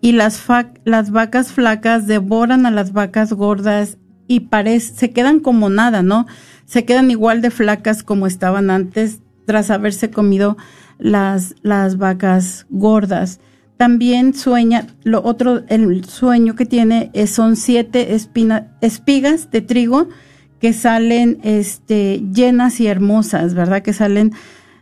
[0.00, 0.44] y las,
[0.84, 6.26] las vacas flacas devoran a las vacas gordas y parece, se quedan como nada, ¿no?
[6.66, 10.56] Se quedan igual de flacas como estaban antes tras haberse comido
[10.98, 13.40] las, las vacas gordas.
[13.78, 20.08] También sueña, lo otro, el sueño que tiene es, son siete espigas de trigo
[20.60, 23.82] que salen este, llenas y hermosas, ¿verdad?
[23.82, 24.32] Que salen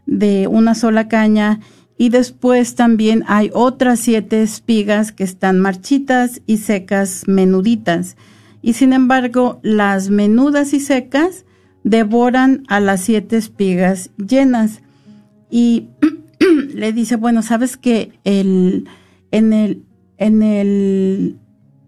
[0.07, 1.61] de una sola caña.
[1.99, 8.17] Y después también hay otras siete espigas que están marchitas y secas, menuditas.
[8.61, 11.47] Y sin embargo, las menudas y secas
[11.85, 14.83] devoran a las siete espigas llenas
[15.51, 15.89] y
[16.75, 18.89] le dice, bueno, sabes que el,
[19.31, 19.83] en el,
[20.19, 21.39] en el,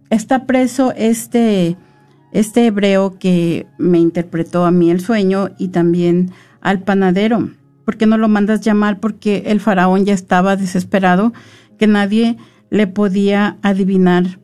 [0.08, 1.76] está preso este,
[2.32, 6.30] este hebreo que me interpretó a mí el sueño y también
[6.60, 7.50] al panadero.
[7.88, 9.00] ¿Por qué no lo mandas llamar?
[9.00, 11.32] Porque el faraón ya estaba desesperado,
[11.78, 12.36] que nadie
[12.68, 14.40] le podía adivinar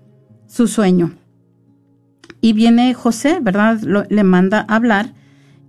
[0.47, 1.13] su sueño.
[2.41, 3.83] Y viene José, ¿verdad?
[3.83, 5.13] le manda hablar,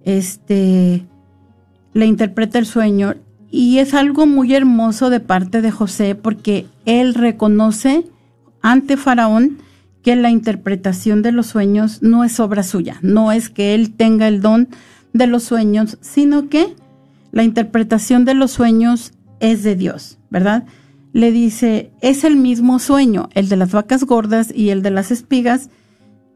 [0.05, 1.05] este,
[1.91, 3.15] le interpreta el sueño,
[3.51, 8.05] y es algo muy hermoso de parte de José porque él reconoce
[8.61, 9.57] ante Faraón
[10.01, 14.29] que la interpretación de los sueños no es obra suya, no es que él tenga
[14.29, 14.69] el don
[15.11, 16.73] de los sueños, sino que
[17.35, 20.65] la interpretación de los sueños es de Dios, ¿verdad?
[21.15, 25.11] le dice, es el mismo sueño, el de las vacas gordas y el de las
[25.11, 25.69] espigas,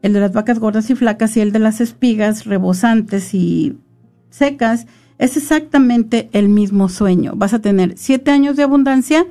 [0.00, 3.76] el de las vacas gordas y flacas y el de las espigas rebosantes y
[4.30, 4.86] secas,
[5.18, 7.34] es exactamente el mismo sueño.
[7.36, 9.26] Vas a tener siete años de abundancia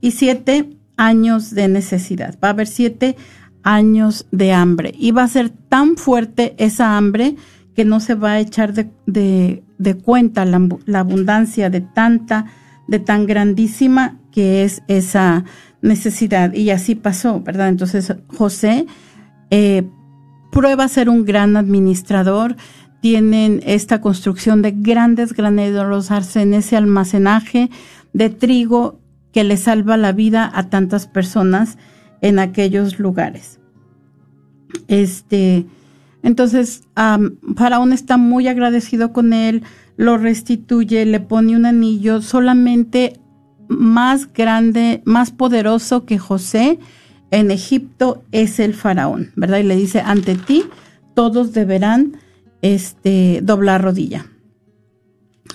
[0.00, 2.36] y siete años de necesidad.
[2.42, 3.14] Va a haber siete
[3.62, 7.36] años de hambre y va a ser tan fuerte esa hambre
[7.78, 9.62] que no se va a echar de,
[10.02, 12.46] cuenta la, abundancia de tanta,
[12.88, 15.44] de tan grandísima que es esa
[15.80, 16.52] necesidad.
[16.54, 17.68] Y así pasó, ¿verdad?
[17.68, 18.86] Entonces José
[19.50, 19.88] eh,
[20.50, 22.56] prueba a ser un gran administrador,
[23.00, 27.70] tienen esta construcción de grandes graneros, hacen ese almacenaje
[28.12, 28.98] de trigo
[29.32, 31.78] que le salva la vida a tantas personas
[32.22, 33.60] en aquellos lugares.
[34.88, 35.64] Este,
[36.22, 36.82] entonces,
[37.56, 39.62] Faraón está muy agradecido con él,
[39.96, 43.20] lo restituye, le pone un anillo solamente
[43.68, 46.78] más grande, más poderoso que José
[47.30, 49.58] en Egipto es el Faraón, ¿verdad?
[49.58, 50.64] Y le dice, ante ti
[51.14, 52.16] todos deberán
[52.62, 54.26] este, doblar rodilla.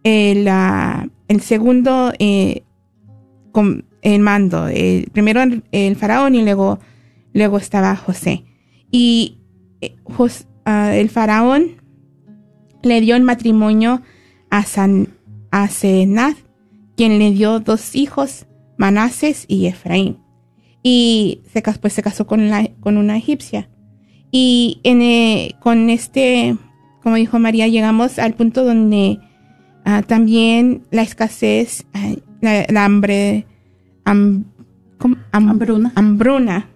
[0.02, 2.62] el, segundo eh,
[4.20, 4.68] mando.
[5.12, 6.78] primero el, faraón y luego,
[7.32, 8.44] luego estaba José.
[8.90, 9.38] Y
[9.80, 9.96] eh,
[10.64, 11.82] ah, el faraón
[12.82, 14.02] le dio el matrimonio
[14.54, 15.08] a, San,
[15.50, 16.34] a Senad,
[16.96, 18.46] quien le dio dos hijos,
[18.76, 20.18] Manases y Efraín.
[20.82, 23.68] Y se, pues, se casó con, la, con una egipcia.
[24.30, 26.56] Y en, con este,
[27.02, 29.18] como dijo María, llegamos al punto donde
[29.84, 31.84] Ah, también la escasez,
[32.40, 33.44] la, hambre,
[34.04, 35.92] hambruna.
[35.94, 36.70] hambruna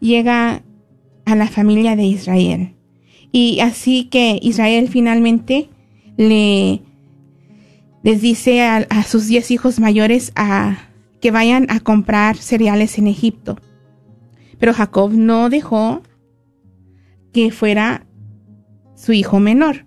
[0.00, 0.62] llega
[1.26, 2.72] a la familia de Israel.
[3.30, 5.68] Y así que Israel finalmente
[6.16, 6.80] le
[8.06, 10.78] les dice a, sus diez hijos mayores a,
[11.20, 13.58] que vayan a comprar cereales en Egipto.
[14.60, 16.02] Pero Jacob no dejó
[17.32, 18.06] que fuera
[18.94, 19.86] su hijo menor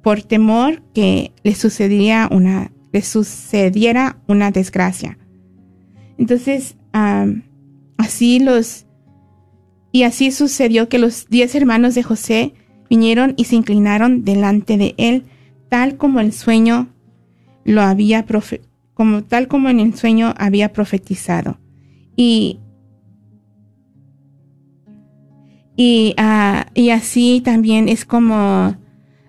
[0.00, 5.18] por temor que le sucediera una, le sucediera una desgracia.
[6.18, 6.76] Entonces,
[7.96, 8.86] así los,
[9.90, 12.54] y así sucedió que los diez hermanos de José
[12.88, 15.24] vinieron y se inclinaron delante de él,
[15.68, 16.89] tal como el sueño
[17.70, 18.24] lo había
[18.94, 21.58] como tal como en el sueño había profetizado.
[22.16, 22.60] Y
[25.82, 28.76] y, ah, así también es como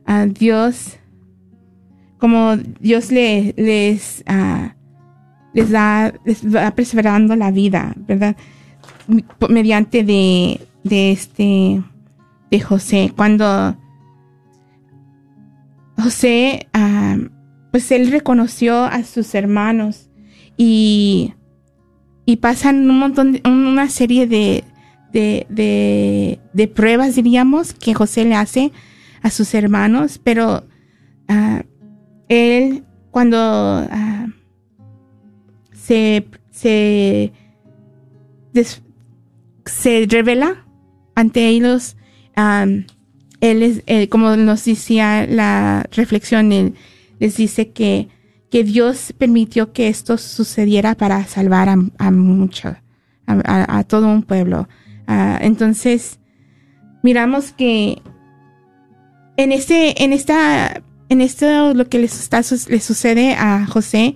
[0.05, 0.97] a Dios,
[2.17, 4.67] como Dios le, les, uh,
[5.53, 8.35] les, da, les va perseverando la vida, ¿verdad?
[9.47, 11.81] Mediante de, de este,
[12.51, 13.13] de José.
[13.15, 13.77] Cuando
[15.97, 17.30] José, uh,
[17.71, 20.09] pues él reconoció a sus hermanos
[20.57, 21.33] y,
[22.25, 24.63] y pasan un montón, de, una serie de,
[25.11, 28.71] de, de, pruebas, diríamos, que José le hace
[29.21, 30.65] a sus hermanos, pero
[31.29, 31.61] uh,
[32.27, 34.31] él cuando uh,
[35.73, 37.31] se, se,
[39.65, 40.65] se revela
[41.15, 41.97] ante ellos,
[42.37, 42.83] um,
[43.41, 46.75] él es, eh, como nos decía la reflexión, él
[47.21, 48.09] les dice que,
[48.49, 52.75] que Dios permitió que esto sucediera para salvar a, a mucho,
[53.27, 54.67] a, todo un pueblo.
[55.07, 56.19] Uh, entonces,
[57.03, 58.01] miramos que
[59.37, 64.15] en este, en esta, en esto lo que le sucede a José,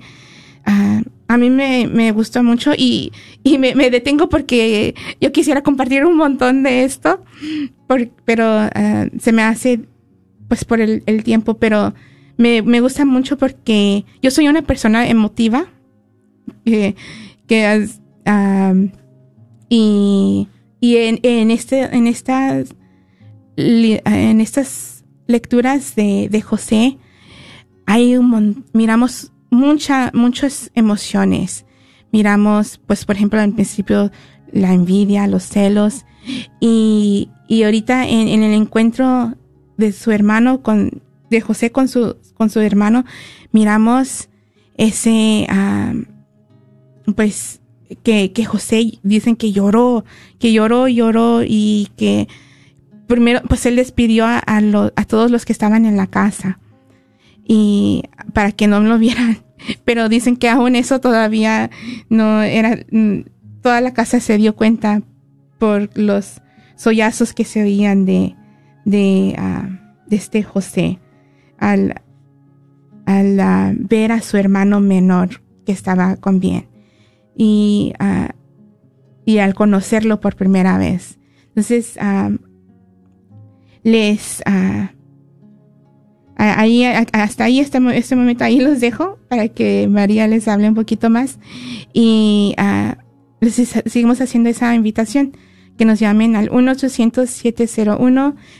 [1.28, 3.12] a mí me, me, gustó mucho y,
[3.43, 7.24] y me, me, detengo porque yo quisiera compartir un montón de esto,
[8.26, 9.82] pero ah, se me hace
[10.47, 11.93] pues por el, el tiempo, pero
[12.38, 15.67] me, me, gusta mucho porque yo soy una persona emotiva
[16.65, 16.95] que,
[17.47, 17.88] que
[19.69, 20.47] y,
[20.79, 22.75] y en, en, este, en, estas,
[23.57, 26.97] en estas lecturas de, de José
[27.86, 31.65] hay un miramos mucha, muchas emociones.
[32.11, 34.11] Miramos, pues, por ejemplo, al principio
[34.51, 36.05] la envidia, los celos.
[36.59, 39.36] Y, y ahorita en, en el encuentro
[39.77, 43.05] de su hermano con, de José con su, con su hermano,
[43.51, 44.29] miramos
[44.77, 45.93] ese, ah,
[47.15, 47.61] pues,
[48.03, 50.05] que, que José dicen que lloró,
[50.39, 52.27] que lloró, lloró y que
[53.07, 56.59] primero, pues él despidió a, a, todos los que estaban en la casa
[57.43, 59.43] y para que no lo vieran.
[59.86, 61.69] Pero dicen que aún eso todavía
[62.09, 63.21] no era, mm,
[63.61, 65.01] toda la casa se dio cuenta
[65.59, 66.41] por los
[66.75, 68.36] sollazos que se oían de,
[68.83, 69.69] de, ah,
[70.07, 70.99] de este José
[71.57, 72.01] al,
[73.06, 76.68] al ah, ver a su hermano menor que estaba con bien
[77.38, 78.30] y, ah,
[79.26, 81.18] y al conocerlo por primera vez.
[81.49, 82.30] Entonces, ah,
[83.84, 84.41] les...
[84.45, 84.91] a-
[86.38, 90.76] ahí, hasta ahí, este, este momento, ahí los dejo para que María les hable un
[90.76, 91.39] poquito más.
[91.93, 92.53] Y
[93.39, 95.38] les seguimos haciendo esa invitación,
[95.78, 96.49] que nos llamen al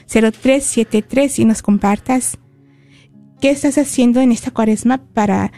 [0.08, 2.38] 1-800-701-0373 y nos compartas
[3.42, 5.52] qué estás haciendo en esta cuaresma para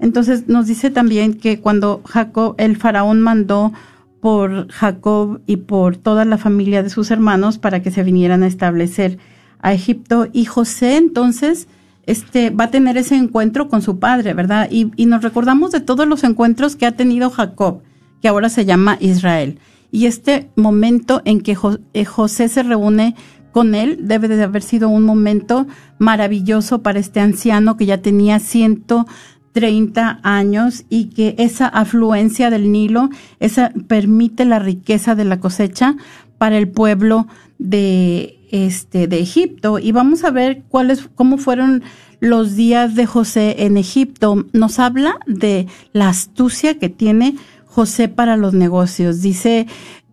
[0.00, 3.72] Entonces nos dice también que cuando Jacob, el faraón mandó
[4.20, 8.46] por Jacob y por toda la familia de sus hermanos para que se vinieran a
[8.46, 9.18] establecer
[9.60, 11.68] a Egipto y José entonces
[12.08, 14.68] este va a tener ese encuentro con su padre, ¿verdad?
[14.70, 17.82] Y, nos recordamos de todos los encuentros que ha tenido Jacob,
[18.22, 19.58] que ahora se llama Israel.
[19.90, 21.54] Y este momento en que
[21.92, 23.14] eh, José se reúne
[23.52, 25.66] con él debe de haber sido un momento
[25.98, 33.10] maravilloso para este anciano que ya tenía 130 años y que esa afluencia del Nilo
[33.38, 35.96] esa permite la riqueza de la cosecha
[36.38, 37.26] para el pueblo
[37.58, 41.82] de este de Egipto y vamos a ver cuáles cómo fueron
[42.20, 44.46] los días de José en Egipto.
[44.52, 47.36] Nos habla de la astucia que tiene
[47.66, 49.22] José para los negocios.
[49.22, 49.66] Dice,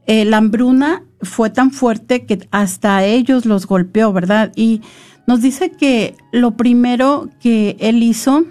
[0.05, 4.51] eh, la hambruna fue tan fuerte que hasta ellos los golpeó, ¿verdad?
[4.55, 4.81] Y
[5.27, 8.45] nos dice que lo primero que él hizo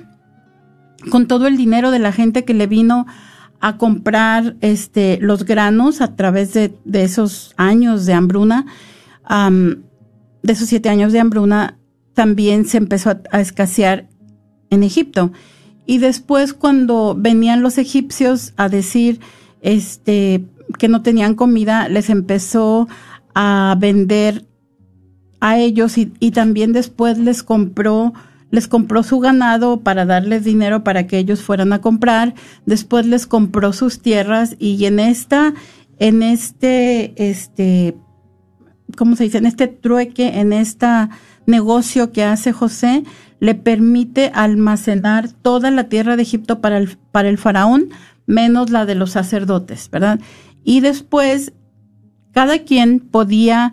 [1.10, 3.06] con todo el dinero de la gente que le vino
[3.60, 8.66] a comprar este los granos a través de, de esos años de hambruna,
[9.28, 11.78] de esos siete años de hambruna,
[12.12, 14.08] también se empezó a, a escasear
[14.70, 15.32] en Egipto.
[15.86, 19.20] Y después cuando venían los egipcios a decir
[19.60, 20.44] este
[20.78, 22.88] que no tenían comida, les empezó
[23.34, 24.46] a vender
[25.40, 28.12] a ellos y, y también después les compró
[28.50, 32.34] les compró su ganado para darles dinero para que ellos fueran a comprar,
[32.66, 35.54] después les compró sus tierras y en esta
[35.98, 37.96] en este este
[38.96, 39.38] ¿cómo se dice?
[39.38, 40.86] En este trueque, en este
[41.46, 43.04] negocio que hace José,
[43.40, 47.90] le permite almacenar toda la tierra de Egipto para el, para el faraón,
[48.26, 50.20] menos la de los sacerdotes, ¿verdad?
[50.64, 51.52] Y después,
[52.32, 53.72] cada quien podía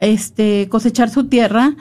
[0.00, 1.76] este, cosechar su tierra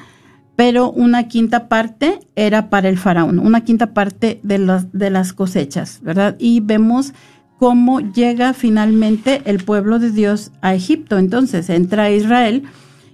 [0.57, 4.57] pero una quinta parte era para el faraón, una quinta parte de
[4.91, 6.36] de las cosechas, ¿verdad?
[6.39, 7.13] Y vemos
[7.58, 11.18] cómo llega finalmente el pueblo de Dios a Egipto.
[11.18, 12.64] Entonces entra a Israel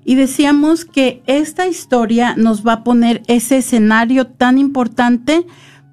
[0.05, 5.45] y decíamos que esta historia nos va a poner ese escenario tan importante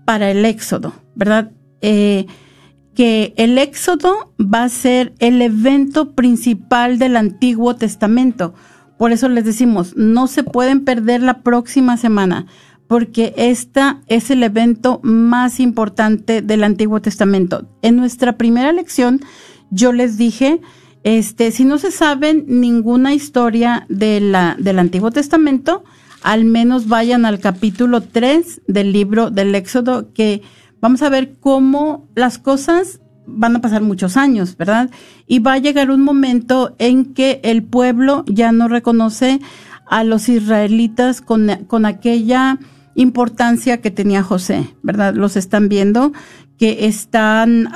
[0.05, 1.53] para el éxodo, ¿verdad?
[1.81, 2.27] Eh,
[2.95, 8.53] que el éxodo va a ser el evento principal del Antiguo Testamento.
[8.99, 12.47] Por eso les decimos, no se pueden perder la próxima semana,
[12.91, 17.69] porque esta es el evento más importante del Antiguo Testamento.
[17.83, 19.21] En nuestra primera lección,
[19.71, 20.61] yo les dije,
[21.05, 25.85] este, si no se saben ninguna historia de la, del Antiguo Testamento,
[26.25, 30.43] al menos vayan al capítulo 3 del libro del Éxodo, que
[30.81, 34.91] vamos a ver cómo las cosas van a pasar muchos años, ¿verdad?
[35.29, 39.39] Y va a llegar un momento en que el pueblo ya no reconoce
[39.87, 42.59] a los israelitas con, con aquella
[42.95, 45.15] importancia que tenía José, ¿verdad?
[45.15, 46.13] Los están viendo
[46.59, 47.69] que están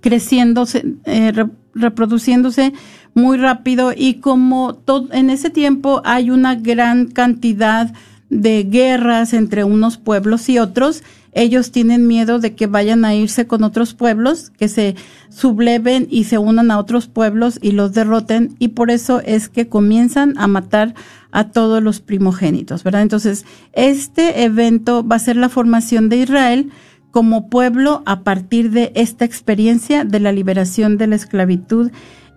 [0.00, 1.32] creciéndose, eh,
[1.74, 2.72] reproduciéndose
[3.14, 7.92] muy rápido y como todo, en ese tiempo hay una gran cantidad
[8.28, 11.02] de guerras entre unos pueblos y otros,
[11.36, 14.96] ellos tienen miedo de que vayan a irse con otros pueblos, que se
[15.28, 19.68] subleven y se unan a otros pueblos y los derroten, y por eso es que
[19.68, 20.94] comienzan a matar
[21.32, 23.02] a todos los primogénitos, ¿verdad?
[23.02, 26.70] Entonces, este evento va a ser la formación de Israel
[27.10, 31.90] como pueblo a partir de esta experiencia de la liberación de la esclavitud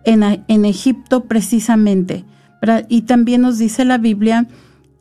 [0.03, 2.25] en, en Egipto precisamente.
[2.89, 4.45] Y también nos dice la Biblia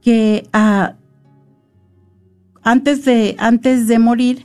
[0.01, 0.95] que a
[2.69, 4.45] antes de, antes de morir,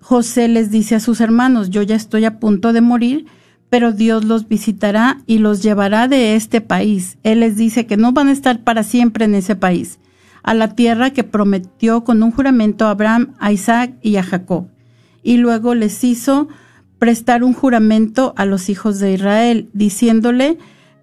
[0.00, 3.26] José les dice a sus hermanos, yo ya estoy a punto de morir,
[3.68, 7.18] pero Dios los visitará y los llevará de este país.
[7.22, 9.98] Él les dice que no van a estar para siempre en ese país,
[10.42, 14.68] a la tierra que prometió con un juramento a Abraham, a Isaac y a Jacob.
[15.22, 16.48] Y luego les hizo
[16.98, 20.56] prestar un juramento a los hijos de Israel, diciéndole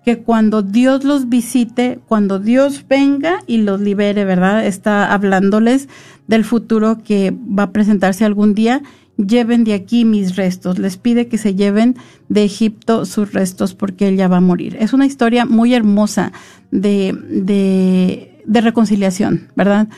[0.08, 4.66] que cuando Dios los visite, cuando Dios venga y los libere, ¿verdad?
[4.66, 5.90] Está hablándoles
[6.30, 8.82] del futuro que va a presentarse algún día,
[9.18, 10.80] lleven de aquí mis restos.
[10.80, 11.98] Les pide que se lleven
[12.30, 14.78] de Egipto sus restos porque él ya va a morir.
[14.80, 16.32] Es una historia muy hermosa
[16.72, 19.90] de, de, reconciliación, ¿verdad?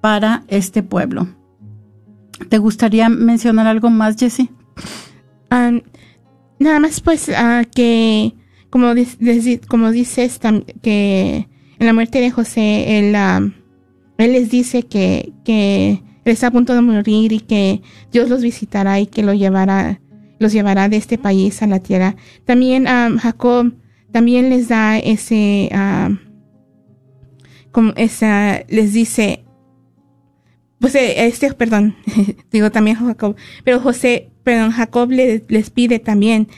[0.00, 1.28] Para este pueblo.
[2.48, 4.48] ¿Te gustaría mencionar algo más, Jessie?
[5.50, 5.72] Ah,
[6.58, 8.32] nada más pues uh, que,
[8.70, 8.92] como,
[9.68, 10.40] como dices,
[10.82, 11.48] que
[11.78, 13.14] en la muerte de José, él...
[13.14, 13.58] Uh,
[14.18, 17.80] él les dice que, que él está a punto de morir y que
[18.12, 20.00] Dios los visitará y que lo llevará,
[20.40, 22.16] los llevará de este país a la tierra.
[22.44, 23.72] También um, Jacob
[24.10, 26.18] también les da ese, um,
[27.70, 29.44] como esa, les dice,
[30.80, 31.94] pues eh, este, perdón,
[32.50, 36.48] digo también Jacob, pero José, perdón, Jacob les pide también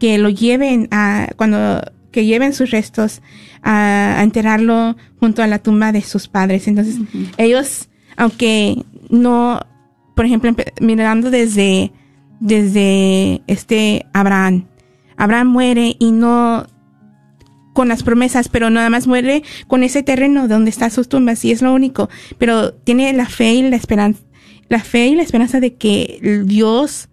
[0.00, 1.80] que lo lleven a, cuando
[2.10, 3.22] que lleven sus restos
[3.62, 6.66] a, enterrarlo junto a la tumba de sus padres.
[6.66, 6.96] Entonces,
[7.36, 9.60] ellos, aunque no,
[10.16, 11.92] por ejemplo, mirando desde,
[12.40, 14.66] desde este Abraham,
[15.16, 16.66] Abraham muere y no
[17.72, 21.52] con las promesas, pero nada más muere con ese terreno donde están sus tumbas y
[21.52, 22.08] es lo único.
[22.38, 24.20] Pero tiene la fe y la esperanza,
[24.68, 27.08] la fe y la esperanza de que Dios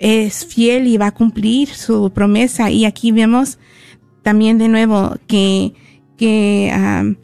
[0.00, 2.70] es fiel y va a cumplir su promesa.
[2.70, 3.58] Y aquí vemos
[4.22, 5.74] también de nuevo que,
[6.16, 7.16] que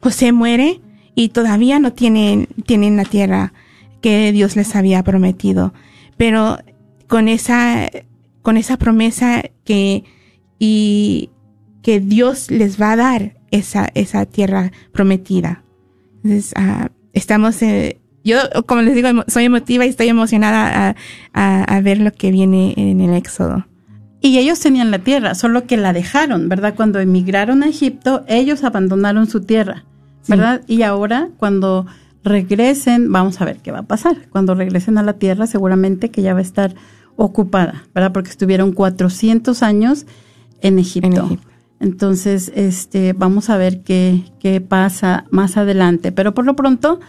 [0.00, 0.80] José muere
[1.14, 3.52] y todavía no tienen, tienen la tierra
[4.00, 5.74] que Dios les había prometido.
[6.16, 6.58] Pero
[7.06, 7.90] con esa,
[8.40, 10.04] con esa promesa que,
[10.58, 11.30] y
[11.82, 15.64] que Dios les va a dar esa, esa tierra prometida.
[16.24, 20.94] Entonces, ah, estamos, eh, yo, como les digo, soy emotiva y estoy emocionada
[21.32, 23.66] a, a ver lo que viene en el Éxodo.
[24.20, 26.74] Y ellos tenían la tierra, solo que la dejaron, ¿verdad?
[26.76, 29.84] Cuando emigraron a Egipto, ellos abandonaron su tierra,
[30.28, 30.62] ¿verdad?
[30.68, 31.86] Y ahora, cuando
[32.22, 34.28] regresen, vamos a ver qué va a pasar.
[34.30, 36.76] Cuando regresen a la tierra, seguramente que ya va a estar
[37.16, 38.12] ocupada, ¿verdad?
[38.12, 40.06] Porque estuvieron 400 años
[40.60, 41.28] en Egipto.
[41.80, 46.12] Entonces, este, vamos a ver qué, qué pasa más adelante.
[46.12, 47.00] Pero por lo pronto,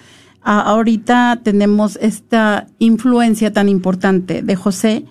[0.44, 5.06] ahorita tenemos esta influencia tan importante de José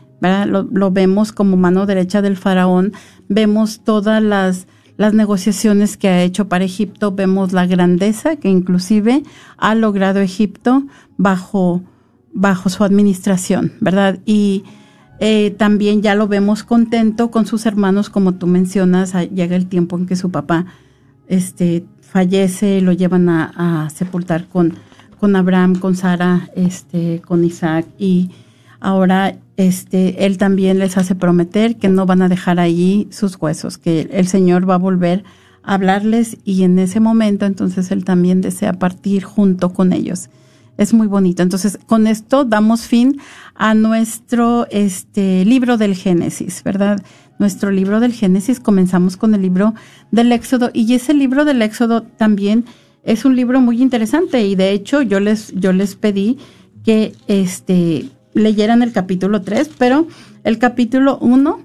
[0.46, 2.92] lo, vemos como mano derecha del faraón,
[3.28, 4.66] vemos todas las,
[4.96, 9.24] las negociaciones que ha hecho para Egipto, vemos la grandeza que inclusive
[9.56, 10.84] ha logrado Egipto
[11.16, 11.82] bajo,
[12.32, 14.20] bajo su administración, ¿verdad?
[14.24, 14.64] Y
[15.18, 19.96] eh, también ya lo vemos contento con sus hermanos, como tú mencionas, llega el tiempo
[19.98, 20.66] en que su papá
[21.26, 24.74] este, fallece, lo llevan a sepultar con,
[25.22, 28.30] con Abraham, con Sara, este, con Isaac y
[28.80, 33.78] ahora este, él también les hace prometer que no van a dejar allí sus huesos,
[33.78, 35.22] que el Señor va a volver
[35.62, 40.28] a hablarles y en ese momento entonces él también desea partir junto con ellos.
[40.76, 41.44] Es muy bonito.
[41.44, 43.20] Entonces, con esto damos fin
[43.54, 47.00] a nuestro este libro del Génesis, ¿verdad?
[47.38, 49.72] Nuestro libro del Génesis comenzamos con el libro
[50.10, 52.64] del Éxodo y ese libro del Éxodo también
[53.04, 56.38] es un libro muy interesante y de hecho yo les yo les pedí
[56.84, 60.06] que este leyeran el capítulo 3, pero
[60.44, 61.60] el capítulo 1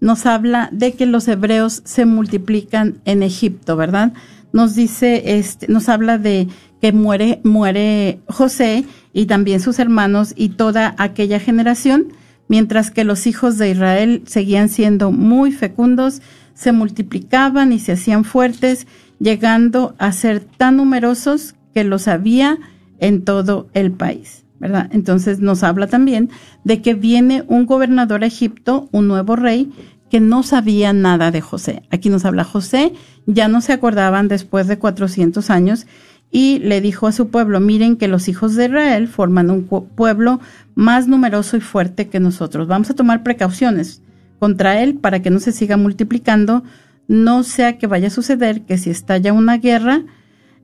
[0.00, 4.12] nos habla de que los hebreos se multiplican en Egipto, ¿verdad?
[4.52, 6.48] Nos dice, este, nos habla de
[6.80, 12.08] que muere, muere José y también sus hermanos y toda aquella generación,
[12.48, 16.20] mientras que los hijos de Israel seguían siendo muy fecundos,
[16.54, 18.86] se multiplicaban y se hacían fuertes,
[19.22, 22.58] llegando a ser tan numerosos que los había
[22.98, 24.44] en todo el país.
[24.90, 26.30] Entonces nos habla también
[26.64, 29.72] de que viene un gobernador a Egipto, un nuevo rey,
[30.10, 31.82] que no sabía nada de José.
[31.90, 32.92] Aquí nos habla José,
[33.26, 35.86] ya no se acordaban después de 400 años
[36.30, 40.40] y le dijo a su pueblo, miren que los hijos de Israel forman un pueblo
[40.74, 42.68] más numeroso y fuerte que nosotros.
[42.68, 44.02] Vamos a tomar precauciones
[44.38, 46.62] contra él para que no se siga multiplicando,
[47.08, 50.04] no sea que vaya a suceder que si estalla una guerra,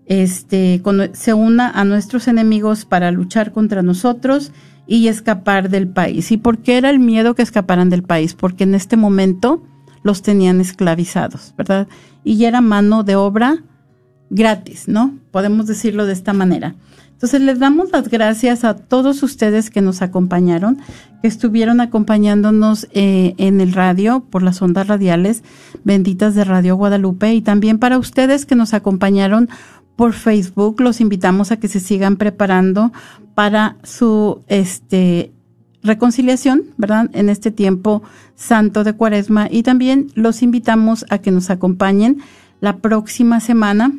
[0.07, 0.83] este,
[1.13, 4.53] se una a nuestros enemigos para luchar contra nosotros
[4.87, 6.33] y escapar del país.
[6.33, 8.35] ¿Y por qué era el miedo que escaparan del país?
[8.35, 9.63] Porque en este momento
[10.03, 11.89] los tenían esclavizados, ¿verdad?
[12.25, 13.63] Y era mano de obra
[14.31, 15.19] gratis, ¿no?
[15.31, 16.75] Podemos decirlo de esta manera.
[17.19, 20.79] Entonces les damos las gracias a todos ustedes que nos acompañaron,
[21.21, 25.43] que estuvieron acompañándonos eh, en el radio por las ondas radiales
[25.83, 29.49] benditas de Radio Guadalupe y también para ustedes que nos acompañaron
[29.97, 30.81] por Facebook.
[30.81, 32.93] Los invitamos a que se sigan preparando
[33.35, 35.33] para su este
[35.83, 37.11] reconciliación, ¿verdad?
[37.15, 38.01] En este tiempo
[38.37, 42.19] santo de Cuaresma y también los invitamos a que nos acompañen
[42.61, 43.91] la próxima semana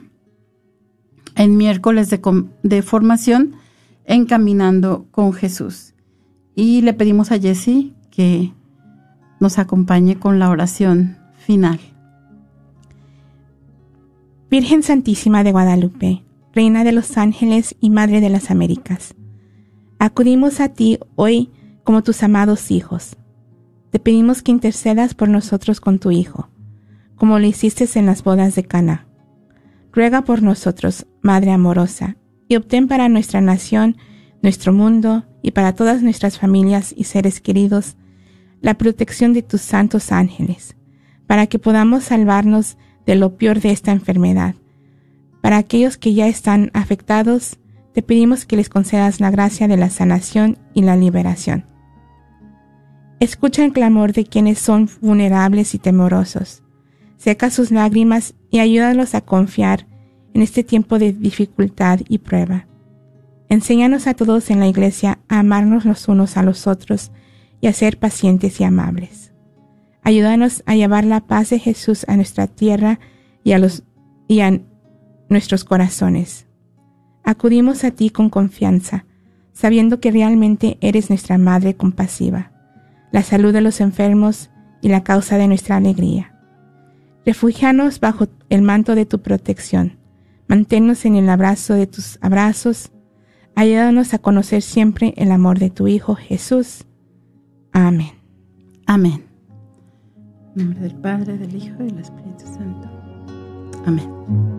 [1.39, 3.53] en miércoles de, formación
[4.05, 5.93] encaminando con Jesús.
[6.53, 8.51] Y le pedimos a Jesse que
[9.39, 11.79] nos acompañe con la oración final.
[14.51, 19.15] Virgen Santísima de Guadalupe, Reina de los Ángeles y Madre de las Américas,
[19.97, 21.51] acudimos a ti hoy
[21.85, 23.15] como tus amados hijos.
[23.91, 26.49] Te pedimos que intercedas por nosotros con tu Hijo,
[27.15, 29.08] como lo hiciste en las bodas de Cana.
[29.91, 32.15] Ruega por nosotros, Madre amorosa,
[32.47, 33.97] y obtén para nuestra nación,
[34.41, 37.95] nuestro mundo y para todas nuestras familias y seres queridos
[38.61, 40.75] la protección de tus santos ángeles,
[41.27, 44.55] para que podamos salvarnos de lo peor de esta enfermedad.
[45.41, 47.59] Para aquellos que ya están afectados,
[47.93, 51.65] te pedimos que les concedas la gracia de la sanación y la liberación.
[53.19, 56.63] Escucha el clamor de quienes son vulnerables y temorosos.
[57.19, 59.85] Seca sus lágrimas y ayúdalos a confiar
[60.33, 62.65] en este tiempo de dificultad y prueba.
[63.49, 67.11] Enséñanos a todos en la Iglesia a amarnos los unos a los otros
[67.59, 69.33] y a ser pacientes y amables.
[70.01, 73.01] Ayúdanos a llevar la paz de Jesús a nuestra tierra
[73.43, 73.83] y a, los,
[74.29, 74.57] y a
[75.27, 76.47] nuestros corazones.
[77.25, 79.05] Acudimos a ti con confianza,
[79.51, 82.53] sabiendo que realmente eres nuestra Madre compasiva,
[83.11, 84.51] la salud de los enfermos
[84.81, 86.38] y la causa de nuestra alegría.
[87.25, 89.97] Refugianos bajo el manto de tu protección.
[90.47, 92.91] Manténnos en el abrazo de tus abrazos.
[93.55, 96.85] Ayúdanos a conocer siempre el amor de tu Hijo Jesús.
[97.71, 98.11] Amén.
[98.87, 99.25] Amén.
[100.55, 102.89] En nombre del Padre, del Hijo y del Espíritu Santo.
[103.85, 104.58] Amén.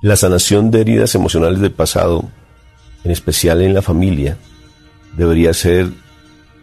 [0.01, 2.29] La sanación de heridas emocionales del pasado,
[3.03, 4.37] en especial en la familia,
[5.19, 5.91] debería ser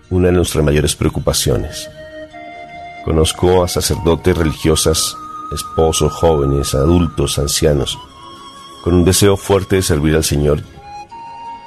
[0.09, 1.91] una de nuestras mayores preocupaciones.
[3.05, 5.15] Conozco a sacerdotes religiosas,
[5.53, 7.99] esposos, jóvenes, adultos, ancianos,
[8.83, 10.63] con un deseo fuerte de servir al Señor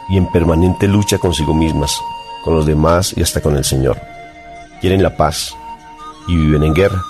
[0.09, 1.95] y en permanente lucha consigo mismas,
[2.43, 4.01] con los demás y hasta con el Señor.
[4.81, 5.53] Quieren la paz
[6.27, 7.03] y viven en guerra.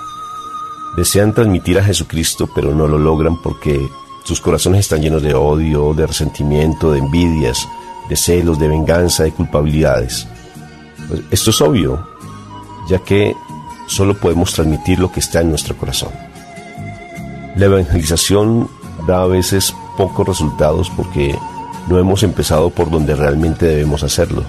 [0.97, 3.79] Desean transmitir a Jesucristo, pero no lo logran porque
[4.25, 7.65] sus corazones están llenos de odio, de resentimiento, de envidias,
[8.09, 10.27] de celos, de venganza, de culpabilidades.
[11.07, 12.07] Pues esto es obvio,
[12.89, 13.35] ya que
[13.87, 16.11] solo podemos transmitir lo que está en nuestro corazón.
[17.55, 18.69] La evangelización
[19.07, 21.37] da a veces pocos resultados porque
[21.87, 24.43] no hemos empezado por donde realmente debemos hacerlo.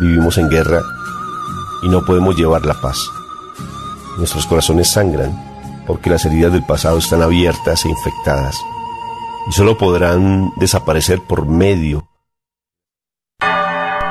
[0.00, 0.80] Vivimos en guerra
[1.82, 2.98] y no podemos llevar la paz.
[4.18, 5.32] Nuestros corazones sangran
[5.86, 8.56] porque las heridas del pasado están abiertas e infectadas
[9.48, 12.09] y solo podrán desaparecer por medio